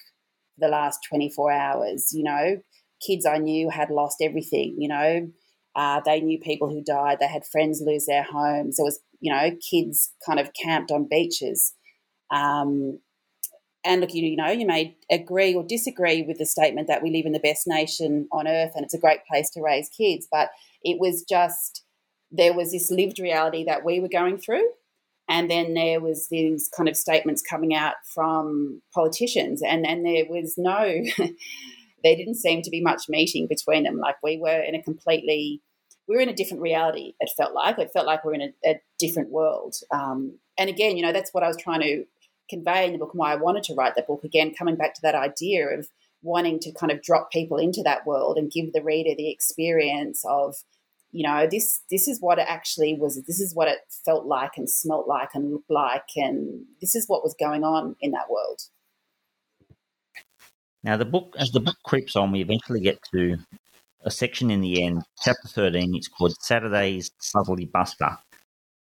[0.54, 2.10] for the last 24 hours.
[2.12, 2.56] You know,
[3.04, 5.28] kids I knew had lost everything, you know,
[5.74, 7.16] uh, they knew people who died.
[7.18, 8.76] They had friends lose their homes.
[8.76, 11.72] There was, you know, kids kind of camped on beaches.
[12.30, 12.98] Um,
[13.84, 17.10] and look, you, you know, you may agree or disagree with the statement that we
[17.10, 20.28] live in the best nation on earth and it's a great place to raise kids,
[20.30, 20.50] but
[20.82, 21.84] it was just
[22.30, 24.68] there was this lived reality that we were going through,
[25.28, 30.24] and then there was these kind of statements coming out from politicians, and and there
[30.28, 31.02] was no.
[32.04, 33.98] there didn't seem to be much meeting between them.
[33.98, 35.62] Like we were in a completely,
[36.08, 37.14] we were in a different reality.
[37.20, 39.76] It felt like it felt like we are in a, a different world.
[39.92, 42.04] Um, and again, you know, that's what I was trying to
[42.48, 44.24] convey in the book and why I wanted to write the book.
[44.24, 45.88] Again, coming back to that idea of
[46.22, 50.24] wanting to kind of drop people into that world and give the reader the experience
[50.24, 50.56] of,
[51.10, 53.22] you know, this this is what it actually was.
[53.22, 57.08] This is what it felt like and smelt like and looked like, and this is
[57.08, 58.62] what was going on in that world.
[60.84, 63.36] Now, the book, as the book creeps on, we eventually get to
[64.04, 65.94] a section in the end, chapter 13.
[65.94, 68.18] It's called Saturday's Southerly Buster.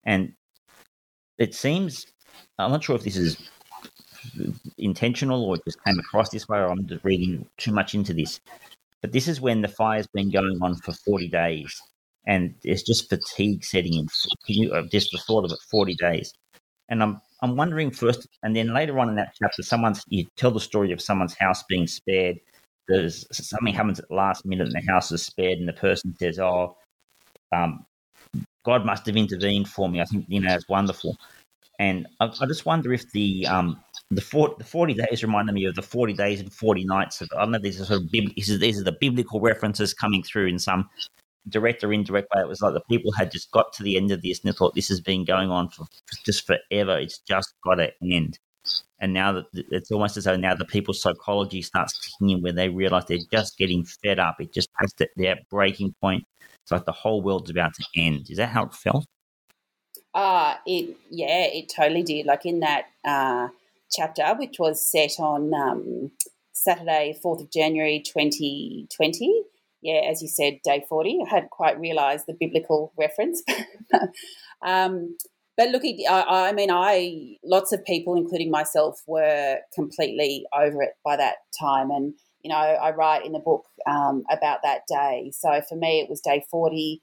[0.06, 0.34] And
[1.38, 2.06] it seems,
[2.66, 3.50] I'm not sure if this is
[4.78, 8.40] intentional or just came across this way or I'm just reading too much into this.
[9.02, 11.82] But this is when the fire's been going on for 40 days
[12.28, 14.08] and it's just fatigue setting in.
[14.48, 16.34] You, just the thought of it, 40 days.
[16.90, 20.52] And I'm I'm wondering first, and then later on in that chapter, someone's you tell
[20.52, 22.38] the story of someone's house being spared.
[22.88, 26.16] There's something happens at the last minute, and the house is spared, and the person
[26.20, 26.78] says, "Oh,
[27.52, 27.86] um,
[28.64, 31.18] God must have intervened for me." I think you know it's wonderful,
[31.80, 33.82] and I, just wonder if the um,
[34.12, 37.22] the, four, the forty days reminded me of the forty days and forty nights.
[37.22, 39.94] Of, I don't know these are sort of these are, these are the biblical references
[39.94, 40.90] coming through in some
[41.50, 44.12] direct or indirect way, it was like the people had just got to the end
[44.12, 45.86] of this and they thought this has been going on for,
[46.26, 46.98] just forever.
[46.98, 48.38] It's just got to end.
[49.00, 52.54] And now that it's almost as though now the people's psychology starts kicking in where
[52.54, 54.36] they realize they're just getting fed up.
[54.40, 56.24] It just has to, their breaking point.
[56.64, 58.28] It's like the whole world's about to end.
[58.30, 59.06] Is that how it felt?
[60.14, 62.26] Uh, it yeah, it totally did.
[62.26, 63.50] Like in that uh,
[63.92, 66.12] chapter, which was set on um,
[66.54, 69.46] Saturday, fourth of January, twenty twenty
[69.82, 71.24] yeah, as you said, day 40.
[71.26, 73.44] I hadn't quite realised the biblical reference.
[74.66, 75.18] um,
[75.58, 80.92] but look, I, I, mean, I lots of people, including myself, were completely over it
[81.04, 81.90] by that time.
[81.90, 85.32] And, you know, I write in the book um, about that day.
[85.36, 87.02] So for me, it was day 40.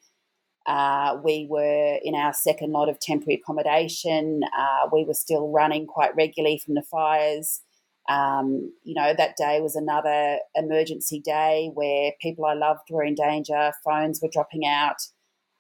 [0.68, 4.42] Uh, we were in our second lot of temporary accommodation.
[4.57, 7.62] Uh, we were still running quite regularly from the fires.
[8.07, 13.14] Um, you know, that day was another emergency day where people I loved were in
[13.14, 14.96] danger, phones were dropping out.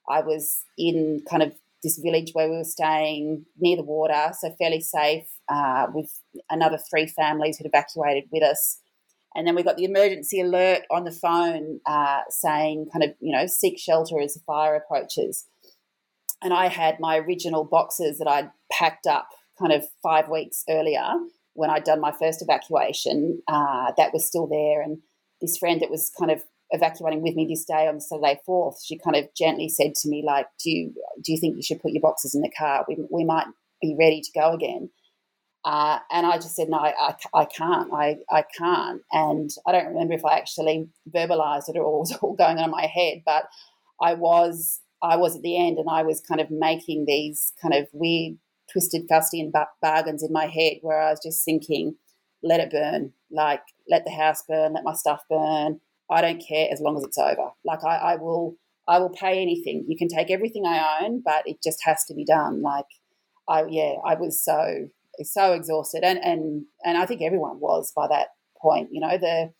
[0.08, 4.50] I was in kind of this village where we were staying near the water, so
[4.58, 8.78] fairly safe, uh, with another three families who'd evacuated with us.
[9.34, 13.32] And then we got the emergency alert on the phone uh, saying, kind of, you
[13.32, 15.46] know, seek shelter as the fire approaches.
[16.42, 21.14] And I had my original boxes that I'd packed up kind of five weeks earlier
[21.58, 24.80] when I'd done my first evacuation, uh, that was still there.
[24.80, 24.98] And
[25.40, 28.76] this friend that was kind of evacuating with me this day on the Saturday 4th,
[28.84, 31.82] she kind of gently said to me, like, do you, do you think you should
[31.82, 32.84] put your boxes in the car?
[32.86, 33.46] We, we might
[33.82, 34.90] be ready to go again.
[35.64, 37.92] Uh, and I just said, no, I, I can't.
[37.92, 39.02] I, I can't.
[39.12, 42.64] And I don't remember if I actually verbalized it or it was all going on
[42.64, 43.48] in my head, but
[44.00, 47.74] I was, I was at the end and I was kind of making these kind
[47.74, 48.38] of weird
[48.72, 49.52] twisted Faustian
[49.82, 51.96] bargains in my head where I was just thinking,
[52.42, 53.12] let it burn.
[53.30, 55.80] Like, let the house burn, let my stuff burn.
[56.10, 57.50] I don't care as long as it's over.
[57.64, 58.56] Like, I, I will.
[58.86, 59.84] I will pay anything.
[59.86, 62.62] You can take everything I own, but it just has to be done.
[62.62, 62.86] Like,
[63.46, 64.88] I yeah, I was so
[65.24, 68.28] so exhausted, and and and I think everyone was by that
[68.60, 68.88] point.
[68.92, 69.52] You know, the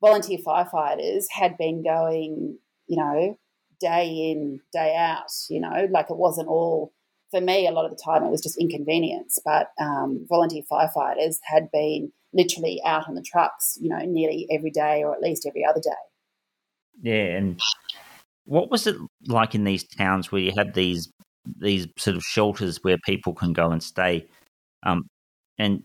[0.00, 3.38] volunteer firefighters had been going, you know,
[3.82, 6.92] day in, day out, you know, like it wasn't all,
[7.30, 11.36] for me, a lot of the time it was just inconvenience, but um, volunteer firefighters
[11.42, 15.46] had been literally out on the trucks, you know, nearly every day or at least
[15.46, 15.90] every other day.
[17.02, 17.36] Yeah.
[17.36, 17.60] And
[18.44, 18.96] what was it
[19.26, 21.10] like in these towns where you had these
[21.58, 24.26] these sort of shelters where people can go and stay?
[24.84, 25.04] Um,
[25.58, 25.82] and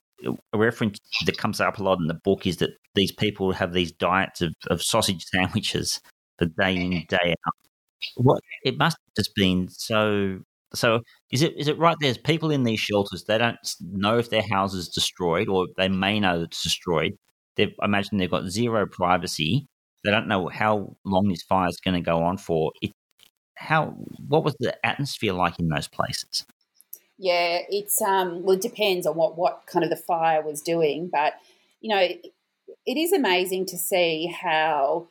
[0.53, 3.73] a reference that comes up a lot in the book is that these people have
[3.73, 6.01] these diets of, of sausage sandwiches
[6.37, 7.53] for day in day out.
[8.15, 10.39] What it must have just been so.
[10.73, 11.95] So is it is it right?
[12.01, 13.23] There's people in these shelters.
[13.23, 17.13] They don't know if their house is destroyed, or they may know it's destroyed.
[17.55, 19.65] They've, imagine they've got zero privacy.
[20.03, 22.71] They don't know how long this fire is going to go on for.
[22.81, 22.91] It,
[23.55, 23.95] how
[24.27, 26.45] what was the atmosphere like in those places?
[27.17, 31.09] Yeah, it's um well it depends on what what kind of the fire was doing,
[31.11, 31.33] but
[31.81, 32.27] you know, it,
[32.85, 35.07] it is amazing to see how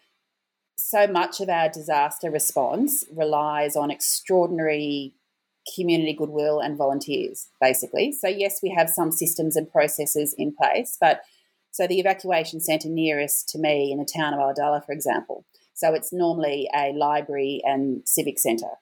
[0.79, 5.15] so much of our disaster response relies on extraordinary
[5.75, 8.13] community goodwill and volunteers, basically.
[8.13, 11.23] So, yes, we have some systems and processes in place, but
[11.73, 15.45] so the evacuation centre nearest to me in the town of Ulladulla, for example,
[15.75, 18.77] so it's normally a library and civic centre.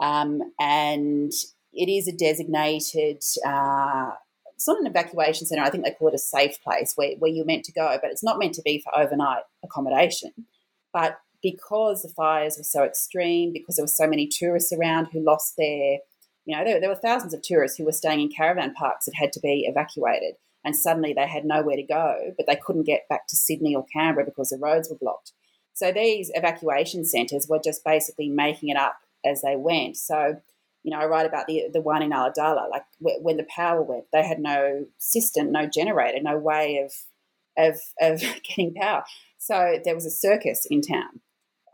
[0.00, 1.32] Um, and
[1.78, 4.10] it is a designated, uh,
[4.54, 7.30] it's not an evacuation centre, I think they call it a safe place where, where
[7.30, 10.32] you're meant to go, but it's not meant to be for overnight accommodation.
[10.92, 15.24] But because the fires were so extreme, because there were so many tourists around who
[15.24, 15.98] lost their,
[16.44, 19.14] you know, there, there were thousands of tourists who were staying in caravan parks that
[19.14, 20.34] had to be evacuated.
[20.64, 23.86] And suddenly they had nowhere to go, but they couldn't get back to Sydney or
[23.92, 25.32] Canberra because the roads were blocked.
[25.74, 29.96] So these evacuation centres were just basically making it up as they went.
[29.96, 30.40] So,
[30.82, 34.04] you know, I write about the the one in Ulladulla, like when the power went,
[34.12, 36.92] they had no system, no generator, no way of
[37.56, 39.04] of of getting power.
[39.38, 41.20] So there was a circus in town.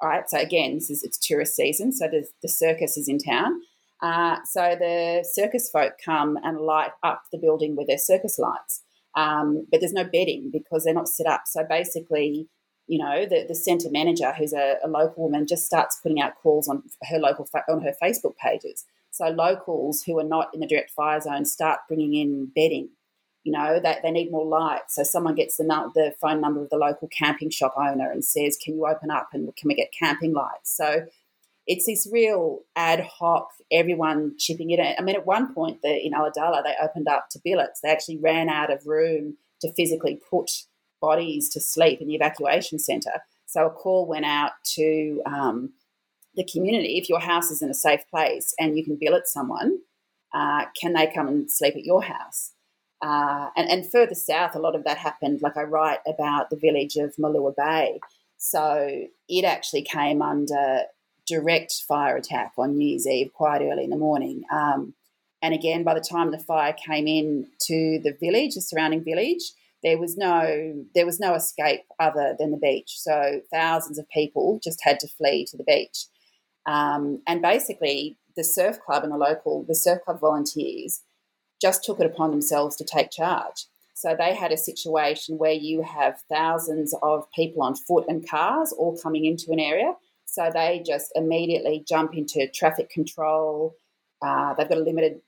[0.01, 0.29] All right.
[0.29, 3.61] So again, this is it's tourist season, so the, the circus is in town.
[4.03, 8.83] Uh, so the circus folk come and light up the building with their circus lights,
[9.17, 11.43] um, but there's no bedding because they're not set up.
[11.47, 12.49] So basically,
[12.87, 16.35] you know, the, the centre manager, who's a, a, local woman, just starts putting out
[16.37, 18.85] calls on her local on her Facebook pages.
[19.11, 22.91] So locals who are not in the direct fire zone start bringing in bedding.
[23.43, 24.83] You know, they, they need more light.
[24.89, 25.65] So someone gets the
[25.95, 29.29] the phone number of the local camping shop owner and says, "Can you open up
[29.33, 31.07] and can we get camping lights?" So
[31.67, 34.81] it's this real ad hoc, everyone chipping in.
[34.81, 37.81] I mean, at one point, the, in Ulladulla, they opened up to billets.
[37.81, 40.51] They actually ran out of room to physically put
[41.01, 43.23] bodies to sleep in the evacuation centre.
[43.47, 45.73] So a call went out to um,
[46.35, 49.79] the community if your house is in a safe place and you can billet someone,
[50.33, 52.53] uh, can they come and sleep at your house?
[53.01, 55.41] Uh, and, and further south, a lot of that happened.
[55.43, 58.01] Like I write about the village of Malua Bay.
[58.39, 60.83] So it actually came under
[61.27, 64.43] direct fire attack on New Year's Eve quite early in the morning.
[64.53, 64.95] Um,
[65.43, 69.53] and again, by the time the fire came in to the village, the surrounding village,
[69.85, 72.95] there was no there was no escape other than the beach.
[72.97, 76.07] So thousands of people just had to flee to the beach,
[76.67, 81.03] um, and basically the surf club and the local the surf club volunteers
[81.61, 83.67] just took it upon themselves to take charge.
[83.95, 88.73] So they had a situation where you have thousands of people on foot and cars
[88.73, 89.93] all coming into an area.
[90.27, 93.77] So they just immediately jump into traffic control.
[94.21, 95.21] Uh, they've got a limited.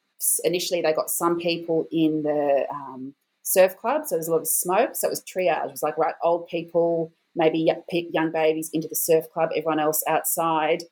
[0.43, 3.15] Initially, they got some people in the um,
[3.47, 4.97] surf club, so there's a lot of smoke.
[4.97, 5.67] So it was triage.
[5.67, 10.03] It was like right, old people, maybe young babies into the surf club, everyone else
[10.09, 10.83] outside.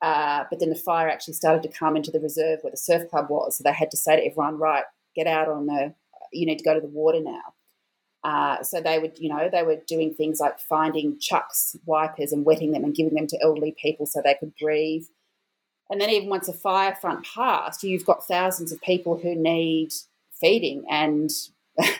[0.00, 3.10] Uh, but then the fire actually started to come into the reserve where the surf
[3.10, 3.58] club was.
[3.58, 4.84] So they had to say to everyone, right,
[5.14, 5.94] get out on the,
[6.32, 7.42] you need to go to the water now.
[8.24, 12.44] Uh, so they would, you know, they were doing things like finding Chux, wipers, and
[12.44, 15.04] wetting them and giving them to elderly people so they could breathe.
[15.90, 19.92] And then even once a fire front passed, you've got thousands of people who need
[20.40, 21.30] feeding and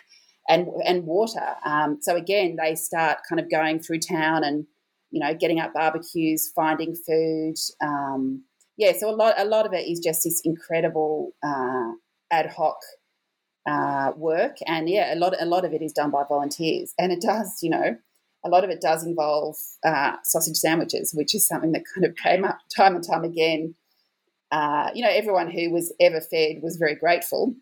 [0.49, 1.57] and and water.
[1.65, 4.67] Um, so again, they start kind of going through town and
[5.11, 7.55] you know getting up barbecues, finding food.
[7.83, 8.45] Um,
[8.77, 11.93] yeah, so a lot a lot of it is just this incredible uh,
[12.31, 12.79] ad hoc
[13.69, 17.13] uh, work, and yeah, a lot a lot of it is done by volunteers, and
[17.13, 17.97] it does you know.
[18.45, 22.15] A lot of it does involve uh, sausage sandwiches, which is something that kind of
[22.15, 23.75] came up time and time again.
[24.53, 27.57] Uh, you know, everyone who was ever fed was very grateful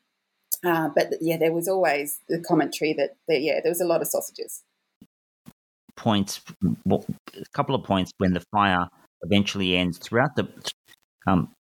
[0.67, 4.01] uh, but yeah, there was always the commentary that, that, yeah, there was a lot
[4.01, 4.63] of sausages.
[5.97, 6.41] Points,
[6.85, 7.05] well,
[7.35, 8.89] a couple of points when the fire
[9.23, 10.49] eventually ends throughout the.
[11.27, 11.53] Um,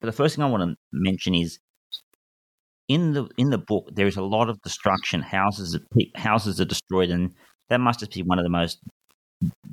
[0.00, 1.58] the first thing I want to mention is
[2.88, 5.22] in the in the book there is a lot of destruction.
[5.22, 5.78] Houses
[6.14, 7.30] houses are destroyed, and
[7.68, 8.78] that must just be one of the most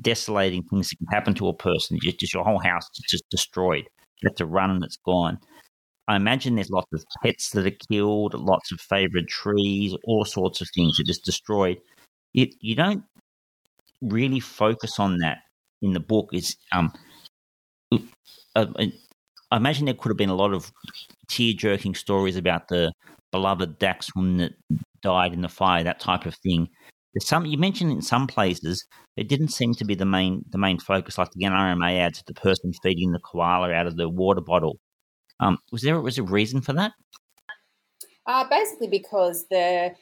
[0.02, 2.00] desolating things that can happen to a person.
[2.02, 3.84] Just, just your whole house is just destroyed.
[4.22, 5.38] You have to run and it's gone.
[6.08, 10.62] I imagine there's lots of pets that are killed, lots of favorite trees, all sorts
[10.62, 11.78] of things are just destroyed.
[12.34, 13.04] It, you don't
[14.02, 15.40] really focus on that
[15.82, 16.30] in the book.
[16.32, 16.94] Is um,
[18.56, 18.68] uh,
[19.52, 20.72] I imagine there could have been a lot of
[21.28, 22.92] tear jerking stories about the
[23.32, 24.54] beloved dachshund that
[25.02, 26.68] died in the fire, that type of thing.
[27.14, 28.86] There's some you mentioned in some places
[29.16, 32.34] it didn't seem to be the main the main focus, like the NRMA ads, the
[32.34, 34.80] person feeding the koala out of the water bottle.
[35.40, 36.94] Um, was there was a reason for that?
[38.26, 39.94] Uh, basically, because the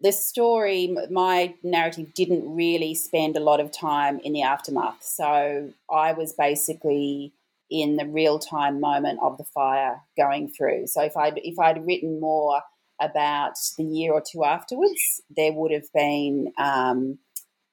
[0.00, 5.02] the story, my narrative didn't really spend a lot of time in the aftermath.
[5.02, 7.32] So I was basically
[7.70, 10.88] in the real time moment of the fire going through.
[10.88, 12.60] So if I'd if I'd written more
[13.00, 17.18] about the year or two afterwards, there would have been um,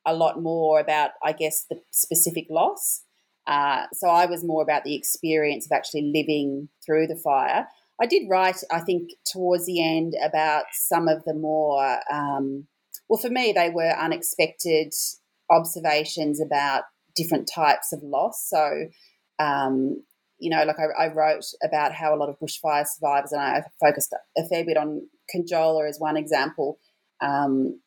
[0.06, 3.04] a lot more about, I guess, the specific loss.
[3.52, 7.68] Uh, so I was more about the experience of actually living through the fire.
[8.02, 12.68] I did write, I think, towards the end about some of the more, um,
[13.10, 14.93] well, for me, they were unexpected
[15.49, 16.84] observations about
[17.14, 18.47] different types of loss.
[18.47, 18.88] So,
[19.38, 20.02] um,
[20.39, 23.64] you know, like I, I, wrote about how a lot of bushfire survivors, and I
[23.82, 26.80] focused a fair bit on Conjola as one example,
[27.20, 27.82] um,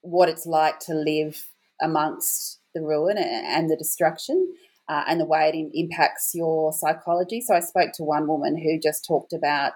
[0.00, 1.44] what it's like to live
[1.78, 4.54] amongst the ruin and the destruction
[4.90, 7.40] uh, and the way it impacts your psychology.
[7.40, 9.74] So I spoke to one woman who just talked about,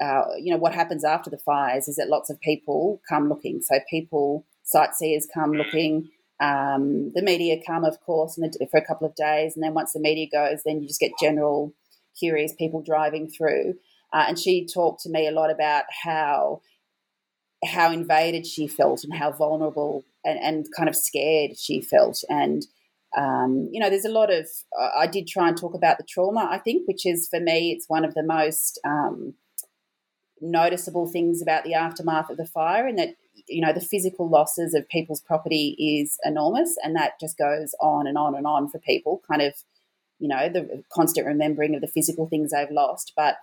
[0.00, 3.60] uh, you know, what happens after the fires is that lots of people come looking.
[3.60, 6.10] So people, sightseers come looking.
[6.40, 8.38] Um, the media come, of course,
[8.70, 11.10] for a couple of days, and then once the media goes, then you just get
[11.20, 11.74] general
[12.16, 13.74] curious people driving through.
[14.12, 16.60] Uh, and she talked to me a lot about how
[17.64, 22.66] how invaded she felt and how vulnerable and, and kind of scared she felt and
[23.16, 24.46] um, you know, there's a lot of,
[24.96, 27.88] I did try and talk about the trauma, I think, which is for me, it's
[27.88, 29.34] one of the most um,
[30.40, 33.14] noticeable things about the aftermath of the fire, and that,
[33.48, 38.06] you know, the physical losses of people's property is enormous, and that just goes on
[38.06, 39.54] and on and on for people, kind of,
[40.18, 43.12] you know, the constant remembering of the physical things they've lost.
[43.16, 43.36] But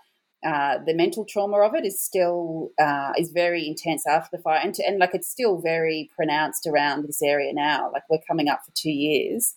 [0.46, 4.62] uh, the mental trauma of it is still uh, is very intense after the fire,
[4.64, 7.92] and, to, and like it's still very pronounced around this area now.
[7.92, 9.56] Like we're coming up for two years,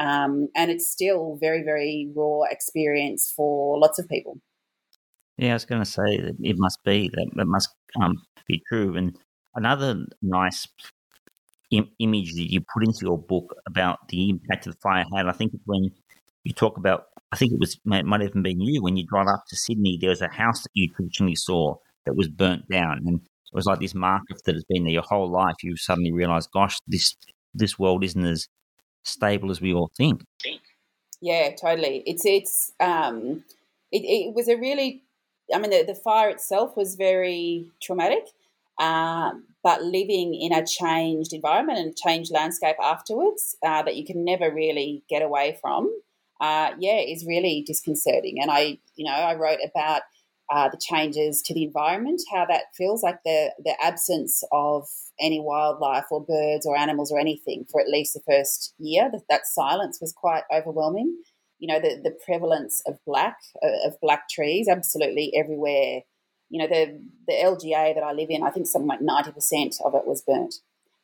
[0.00, 4.38] um, and it's still very very raw experience for lots of people.
[5.36, 7.70] Yeah, I was going to say that it must be that it must
[8.00, 8.14] um,
[8.46, 8.96] be true.
[8.96, 9.16] And
[9.54, 10.66] another nice
[11.70, 15.26] Im- image that you put into your book about the impact of the fire had,
[15.26, 15.90] I think, when
[16.42, 19.28] you talk about I think it was it might even been you when you drive
[19.28, 19.96] up to Sydney.
[20.00, 21.76] There was a house that you traditionally saw
[22.06, 25.02] that was burnt down, and it was like this marker that has been there your
[25.02, 25.54] whole life.
[25.62, 27.14] You suddenly realise, gosh, this
[27.54, 28.48] this world isn't as
[29.02, 30.24] stable as we all think.
[31.20, 32.02] Yeah, totally.
[32.06, 33.44] It's it's um,
[33.92, 35.02] it, it was a really,
[35.54, 38.24] I mean, the, the fire itself was very traumatic,
[38.78, 44.24] um, but living in a changed environment and changed landscape afterwards uh, that you can
[44.24, 45.90] never really get away from
[46.40, 48.40] uh, yeah, is really disconcerting.
[48.40, 50.02] And I, you know, I wrote about
[50.50, 54.88] uh, the changes to the environment, how that feels like the the absence of
[55.20, 59.08] any wildlife or birds or animals or anything for at least the first year.
[59.12, 61.16] That, that silence was quite overwhelming.
[61.58, 66.02] You know, the the prevalence of black of black trees absolutely everywhere.
[66.48, 69.76] You know, the the LGA that I live in, I think something like ninety percent
[69.84, 70.54] of it was burnt.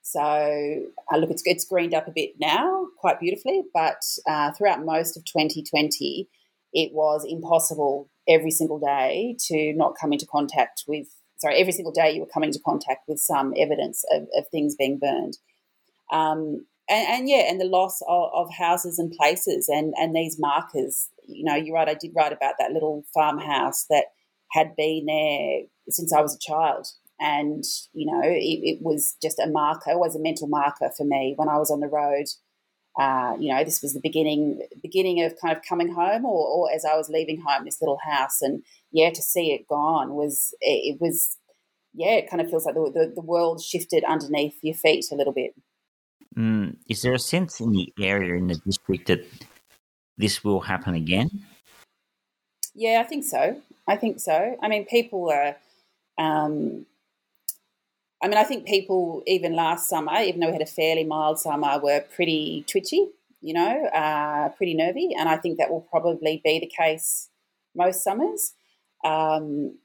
[0.03, 4.85] So uh, look, it's it's greened up a bit now, quite beautifully, but uh, throughout
[4.85, 6.29] most of 2020,
[6.73, 11.09] it was impossible every single day to not come into contact with.
[11.39, 14.75] Sorry, every single day you were coming into contact with some evidence of, of things
[14.75, 15.37] being burned.
[16.11, 20.39] Um, and, and, yeah, and the loss of, of, houses and places and, and these
[20.39, 21.11] markers.
[21.29, 21.89] You know, you're right.
[21.89, 24.07] I did write about that little farmhouse that
[24.53, 26.87] had been there since I was a child
[27.19, 31.05] and you know it, it, was just a marker it was a mental marker for
[31.05, 32.27] me when i was on the road
[32.99, 36.73] uh, you know this was the beginning beginning of kind of coming home or, or,
[36.73, 40.55] as i was leaving home this little house and yeah to see it gone was
[40.61, 41.37] it, it was
[41.95, 45.15] yeah it kind of feels like the, the, the, world shifted underneath your feet a
[45.15, 45.55] little bit.
[46.37, 49.27] Mm, is there a sense in the area in the district that
[50.17, 51.31] this will happen again?
[52.75, 53.61] Yeah i think so.
[53.89, 54.57] I think so.
[54.61, 55.57] I mean people are
[56.19, 56.87] um,
[58.23, 61.39] I mean, I think people, even last summer, even though we had a fairly mild
[61.39, 63.09] summer, were pretty twitchy,
[63.41, 65.11] you know, uh, pretty nervy.
[65.19, 67.29] And I think that will probably be the case
[67.75, 68.55] most summers.
[69.05, 69.79] Um,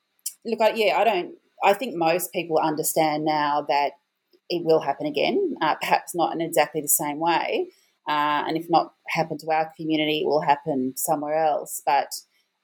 [0.46, 3.92] look, I, yeah, I don't, I think most people understand now that
[4.50, 7.68] it will happen again, uh, perhaps not in exactly the same way.
[8.08, 11.82] uh, and if not happen to our community, it will happen somewhere else.
[11.86, 12.12] But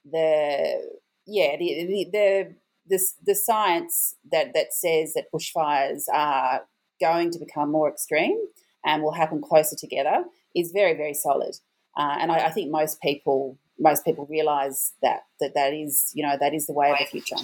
[0.04, 2.54] the yeah, the the the,
[2.88, 6.62] the, the science that that says that bushfires are
[7.00, 8.38] going to become more extreme
[8.84, 10.24] and will happen closer together
[10.54, 11.54] is very very solid.
[11.96, 16.22] Uh, and I, I, think most people most people realise that that that is you
[16.22, 17.36] know that is the way of the future.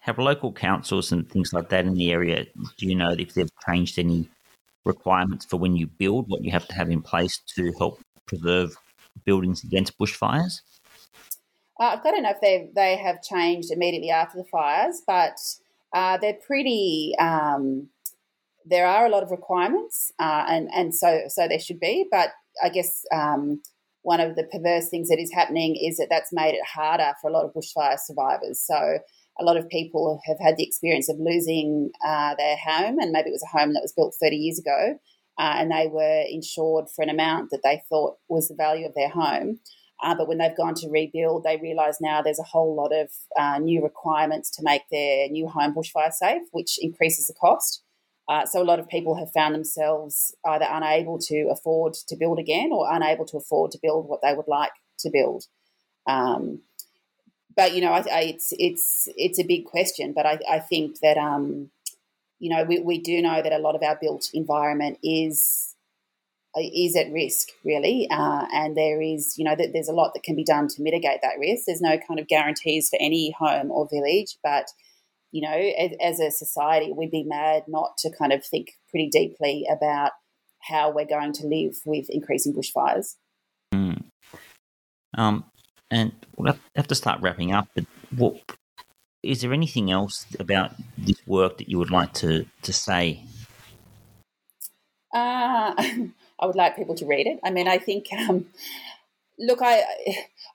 [0.00, 2.46] Have local councils and things like that in the area?
[2.78, 4.28] Do you know if they've changed any
[4.84, 6.28] requirements for when you build?
[6.28, 8.76] What you have to have in place to help preserve
[9.24, 10.60] buildings against bushfires?
[11.80, 15.38] Uh, I don't know if they they have changed immediately after the fires, but
[15.92, 17.14] uh, they're pretty.
[17.18, 17.88] Um,
[18.66, 22.06] there are a lot of requirements, uh, and and so so there should be.
[22.10, 22.30] But
[22.62, 23.62] I guess um,
[24.02, 27.30] one of the perverse things that is happening is that that's made it harder for
[27.30, 28.60] a lot of bushfire survivors.
[28.60, 28.98] So
[29.40, 33.30] a lot of people have had the experience of losing uh, their home, and maybe
[33.30, 34.98] it was a home that was built 30 years ago,
[35.38, 38.94] uh, and they were insured for an amount that they thought was the value of
[38.94, 39.60] their home.
[40.02, 43.10] Uh, but when they've gone to rebuild, they realise now there's a whole lot of
[43.36, 47.82] uh, new requirements to make their new home bushfire safe, which increases the cost.
[48.28, 52.38] Uh, so a lot of people have found themselves either unable to afford to build
[52.38, 55.44] again or unable to afford to build what they would like to build.
[56.06, 56.60] Um,
[57.56, 60.12] but you know, I, I, it's it's it's a big question.
[60.12, 61.70] But I, I think that um,
[62.38, 65.74] you know we, we do know that a lot of our built environment is
[66.56, 70.22] is at risk, really, uh, and there is you know that there's a lot that
[70.22, 71.64] can be done to mitigate that risk.
[71.66, 74.66] There's no kind of guarantees for any home or village, but
[75.30, 79.08] you know, as, as a society, we'd be mad not to kind of think pretty
[79.08, 80.12] deeply about
[80.62, 83.16] how we're going to live with increasing bushfires.
[83.74, 84.04] Mm.
[85.16, 85.44] Um,
[85.90, 87.68] and we'll have to start wrapping up.
[87.74, 87.84] But
[88.16, 88.40] what
[89.22, 93.24] is there anything else about this work that you would like to to say?
[95.14, 95.74] Uh,
[96.40, 97.38] I would like people to read it.
[97.44, 98.06] I mean, I think.
[98.28, 98.46] Um,
[99.38, 99.82] look, I,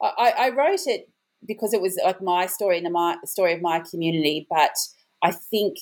[0.01, 1.09] I I wrote it
[1.45, 4.47] because it was like my story and the my story of my community.
[4.49, 4.75] But
[5.21, 5.77] I think,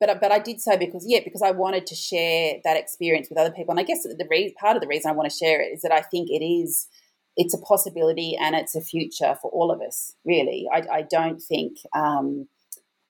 [0.00, 3.38] but but I did so because yeah, because I wanted to share that experience with
[3.38, 3.72] other people.
[3.72, 5.82] And I guess the re- part of the reason I want to share it is
[5.82, 6.88] that I think it is
[7.36, 10.14] it's a possibility and it's a future for all of us.
[10.24, 12.48] Really, I, I don't think um,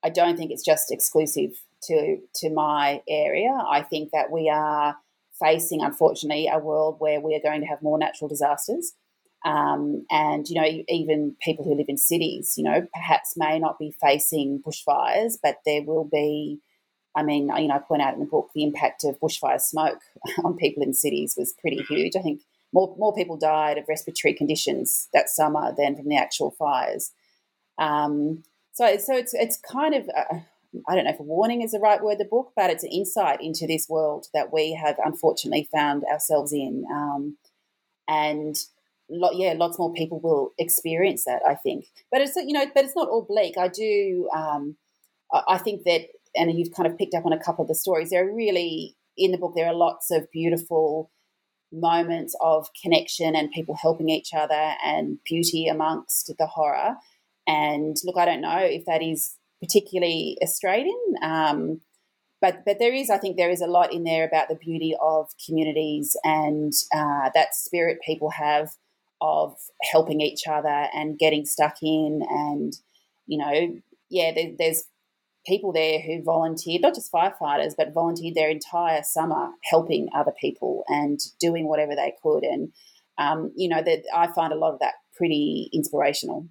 [0.05, 1.53] I don't think it's just exclusive
[1.85, 3.51] to to my area.
[3.51, 4.97] I think that we are
[5.41, 8.95] facing, unfortunately, a world where we are going to have more natural disasters.
[9.45, 13.79] Um, and, you know, even people who live in cities, you know, perhaps may not
[13.79, 16.61] be facing bushfires, but there will be,
[17.17, 20.01] I mean, you know, I point out in the book the impact of bushfire smoke
[20.45, 22.17] on people in cities was pretty huge.
[22.17, 26.51] I think more, more people died of respiratory conditions that summer than from the actual
[26.51, 27.13] fires.
[27.79, 30.39] Um, so, so it's, it's kind of, uh,
[30.89, 32.91] I don't know if a warning is the right word, the book, but it's an
[32.93, 36.85] insight into this world that we have unfortunately found ourselves in.
[36.93, 37.39] Um,
[38.07, 38.57] and
[39.11, 41.41] lot, yeah, lots more people will experience that.
[41.47, 43.57] I think, but it's you know, but it's not all bleak.
[43.59, 44.29] I do.
[44.35, 44.77] Um,
[45.47, 48.11] I think that, and you've kind of picked up on a couple of the stories.
[48.11, 49.53] There are really in the book.
[49.55, 51.11] There are lots of beautiful
[51.73, 56.97] moments of connection and people helping each other and beauty amongst the horror.
[57.47, 61.15] And look, I don't know if that is particularly Australian.
[61.23, 61.81] Um,
[62.41, 64.95] but but there is, I think, there is a lot in there about the beauty
[65.01, 68.71] of communities and uh, that spirit people have
[69.21, 72.75] of helping each other and getting stuck in and
[73.27, 73.81] you know
[74.11, 74.85] yeah there, there's
[75.47, 80.85] people there who volunteered not just firefighters but volunteered their entire summer helping other people
[80.89, 82.73] and doing whatever they could and
[83.19, 86.47] um, you know that i find a lot of that pretty inspirational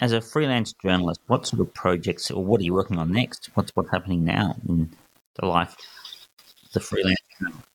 [0.00, 3.50] as a freelance journalist what sort of projects or what are you working on next
[3.54, 4.90] what's what's happening now in
[5.36, 5.76] the life
[6.64, 7.66] of the freelance journalist?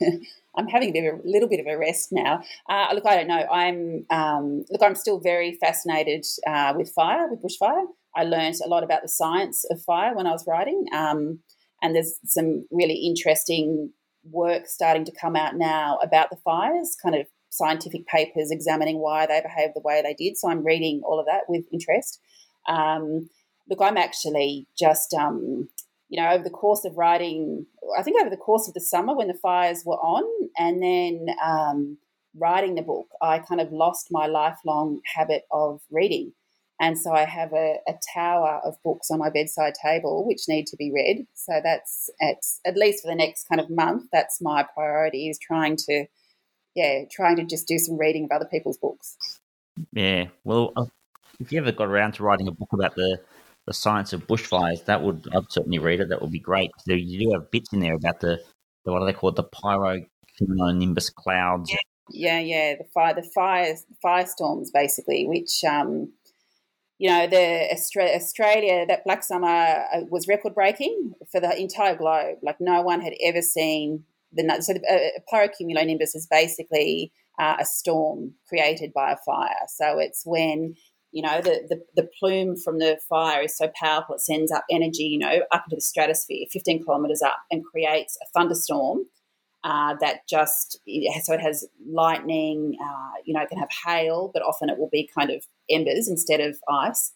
[0.54, 2.42] I'm having a, bit of a little bit of a rest now.
[2.68, 3.46] Uh, look, I don't know.
[3.50, 7.86] I'm um, look, I'm still very fascinated uh, with fire, with bushfire.
[8.14, 11.38] I learned a lot about the science of fire when I was writing, um,
[11.80, 13.90] and there's some really interesting
[14.30, 19.26] work starting to come out now about the fires, kind of scientific papers examining why
[19.26, 20.36] they behaved the way they did.
[20.36, 22.20] So I'm reading all of that with interest.
[22.66, 23.28] Um,
[23.68, 25.68] look, I'm actually just um,
[26.12, 27.64] you know, over the course of writing,
[27.98, 30.24] I think over the course of the summer when the fires were on,
[30.58, 31.96] and then um,
[32.38, 36.34] writing the book, I kind of lost my lifelong habit of reading.
[36.78, 40.66] And so I have a, a, tower of books on my bedside table which need
[40.66, 41.26] to be read.
[41.32, 45.38] So that's at, at least for the next kind of month, that's my priority is
[45.38, 46.04] trying to,
[46.74, 49.16] yeah, trying to just do some reading of other people's books.
[49.92, 50.26] Yeah.
[50.44, 50.86] Well, uh,
[51.40, 53.20] if you ever got around to writing a book about the
[53.66, 56.08] the science of bushfires, that would I'd certainly read it.
[56.08, 56.70] That would be great.
[56.86, 58.38] There, you do have bits in there about the
[58.84, 59.36] what do they call it?
[59.36, 61.72] The pyrocumulonimbus clouds.
[62.10, 66.12] Yeah, yeah, the fire, the fire, firestorms, basically, which um,
[67.02, 72.38] you know, the Australia, that Black Summer uh, was record breaking for the entire globe.
[72.42, 77.64] Like no one had ever seen the so the, uh, pyrocumulonimbus is basically uh, a
[77.64, 79.66] storm created by a fire.
[79.68, 80.74] So it's when
[81.12, 84.64] you know the, the, the plume from the fire is so powerful it sends up
[84.70, 89.00] energy you know up into the stratosphere 15 kilometers up and creates a thunderstorm
[89.64, 90.80] uh, that just
[91.22, 92.76] so it has lightning.
[92.82, 96.08] Uh, you know, it can have hail, but often it will be kind of embers
[96.08, 97.12] instead of ice,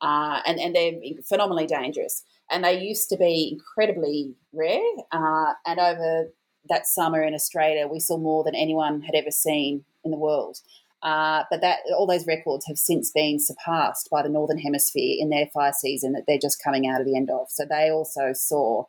[0.00, 0.94] uh, and and they're
[1.28, 2.24] phenomenally dangerous.
[2.50, 4.80] And they used to be incredibly rare.
[5.12, 6.32] Uh, and over
[6.70, 10.58] that summer in Australia, we saw more than anyone had ever seen in the world.
[11.02, 15.30] Uh, but that all those records have since been surpassed by the Northern Hemisphere in
[15.30, 17.46] their fire season that they're just coming out of the end of.
[17.48, 18.84] So they also saw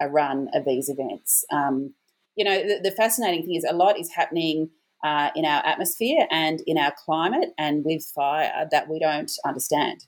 [0.00, 1.44] a run of these events.
[1.50, 1.94] Um,
[2.36, 4.70] you know, the, the, fascinating thing is a lot is happening
[5.04, 10.04] uh, in our atmosphere and in our climate and with fire that we don't understand.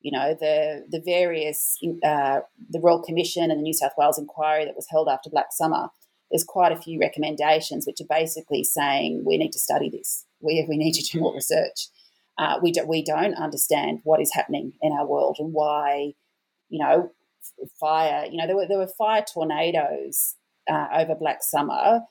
[0.00, 2.40] You know, the the various uh,
[2.70, 5.88] the Royal Commission and the New South Wales inquiry that was held after Black Summer.
[6.30, 10.26] There's quite a few recommendations which are basically saying we need to study this.
[10.40, 11.88] We we need to do more research.
[12.36, 16.12] Uh, we do, we don't understand what is happening in our world and why,
[16.68, 17.10] you know,
[17.80, 18.26] fire.
[18.30, 20.36] You know, there were there were fire tornadoes
[20.70, 22.02] uh, over Black Summer,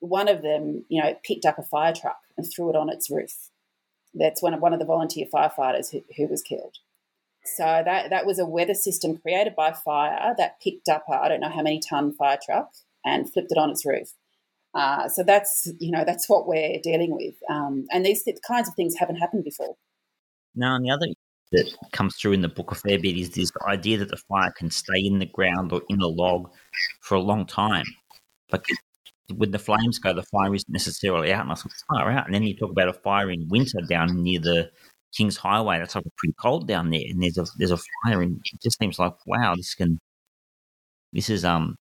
[0.00, 3.10] one of them, you know, picked up a fire truck and threw it on its
[3.10, 3.50] roof.
[4.14, 6.76] That's one of one of the volunteer firefighters who, who was killed.
[7.44, 11.40] So that that was a weather system created by fire that picked up I don't
[11.40, 12.72] know how many ton fire truck
[13.06, 14.08] and flipped it on its roof.
[14.74, 18.74] Uh, so that's you know that's what we're dealing with, um, and these kinds of
[18.74, 19.74] things haven't happened before.
[20.54, 21.06] Now, and the other
[21.52, 24.52] that comes through in the book a fair bit is this idea that the fire
[24.56, 26.50] can stay in the ground or in a log
[27.00, 27.86] for a long time.
[28.52, 28.64] Like
[29.34, 32.26] when the flames go, the fire isn't necessarily out, and I thought fire out.
[32.26, 34.70] And then you talk about a fire in winter down near the
[35.16, 35.78] King's Highway.
[35.78, 38.78] That's like pretty cold down there, and there's a there's a fire, and it just
[38.78, 39.98] seems like wow, this can
[41.12, 41.76] this is um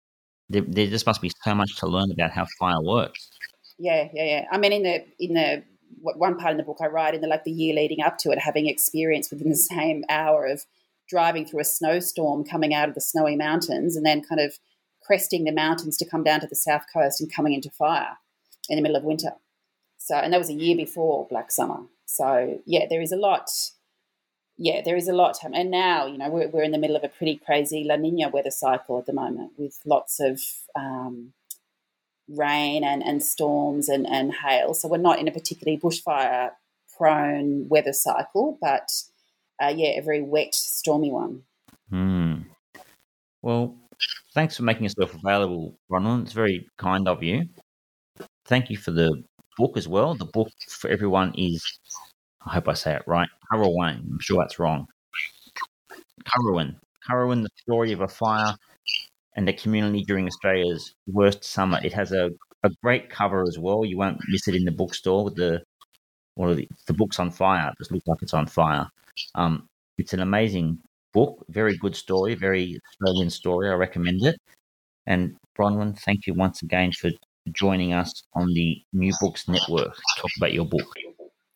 [0.52, 3.28] there, there just must be so much to learn about how fire works.
[3.78, 4.44] Yeah, yeah, yeah.
[4.50, 5.64] I mean, in the in the
[6.02, 8.30] one part in the book I write in the like the year leading up to
[8.30, 10.64] it, having experience within the same hour of
[11.08, 14.54] driving through a snowstorm coming out of the snowy mountains and then kind of
[15.04, 18.16] cresting the mountains to come down to the south coast and coming into fire
[18.68, 19.32] in the middle of winter.
[19.98, 21.80] So, and that was a year before Black Summer.
[22.06, 23.50] So, yeah, there is a lot.
[24.62, 25.34] Yeah, there is a lot.
[25.40, 27.96] To, and now, you know, we're, we're in the middle of a pretty crazy La
[27.96, 30.40] Nina weather cycle at the moment with lots of
[30.76, 31.32] um,
[32.28, 34.72] rain and, and storms and, and hail.
[34.72, 36.52] So we're not in a particularly bushfire
[36.96, 38.88] prone weather cycle, but
[39.60, 41.42] uh, yeah, a very wet, stormy one.
[41.90, 42.42] Hmm.
[43.42, 43.74] Well,
[44.32, 46.22] thanks for making yourself available, Bronwyn.
[46.22, 47.48] It's very kind of you.
[48.46, 49.24] Thank you for the
[49.58, 50.14] book as well.
[50.14, 51.64] The book for everyone is,
[52.46, 54.00] I hope I say it right, Currowan.
[54.00, 54.86] I'm sure that's wrong.
[56.26, 56.76] Currowan.
[57.08, 58.54] Currowan, the story of a fire
[59.36, 61.80] and the community during Australia's worst summer.
[61.82, 62.30] It has a,
[62.62, 63.84] a great cover as well.
[63.84, 65.62] You won't miss it in the bookstore with the
[66.36, 67.68] or the, the book's on fire.
[67.68, 68.88] It just looks like it's on fire.
[69.34, 69.68] Um,
[69.98, 70.78] it's an amazing
[71.12, 73.68] book, very good story, very Australian story.
[73.68, 74.36] I recommend it.
[75.06, 77.10] And Bronwyn, thank you once again for
[77.52, 79.94] joining us on the New Books Network.
[79.94, 80.94] to Talk about your book.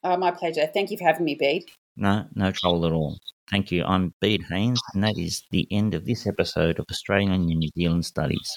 [0.09, 0.69] Oh, my pleasure.
[0.73, 1.65] Thank you for having me, Bede.
[1.97, 3.19] No, no trouble at all.
[3.51, 3.83] Thank you.
[3.85, 7.69] I'm Bede Haynes, and that is the end of this episode of Australian and New
[7.77, 8.57] Zealand Studies.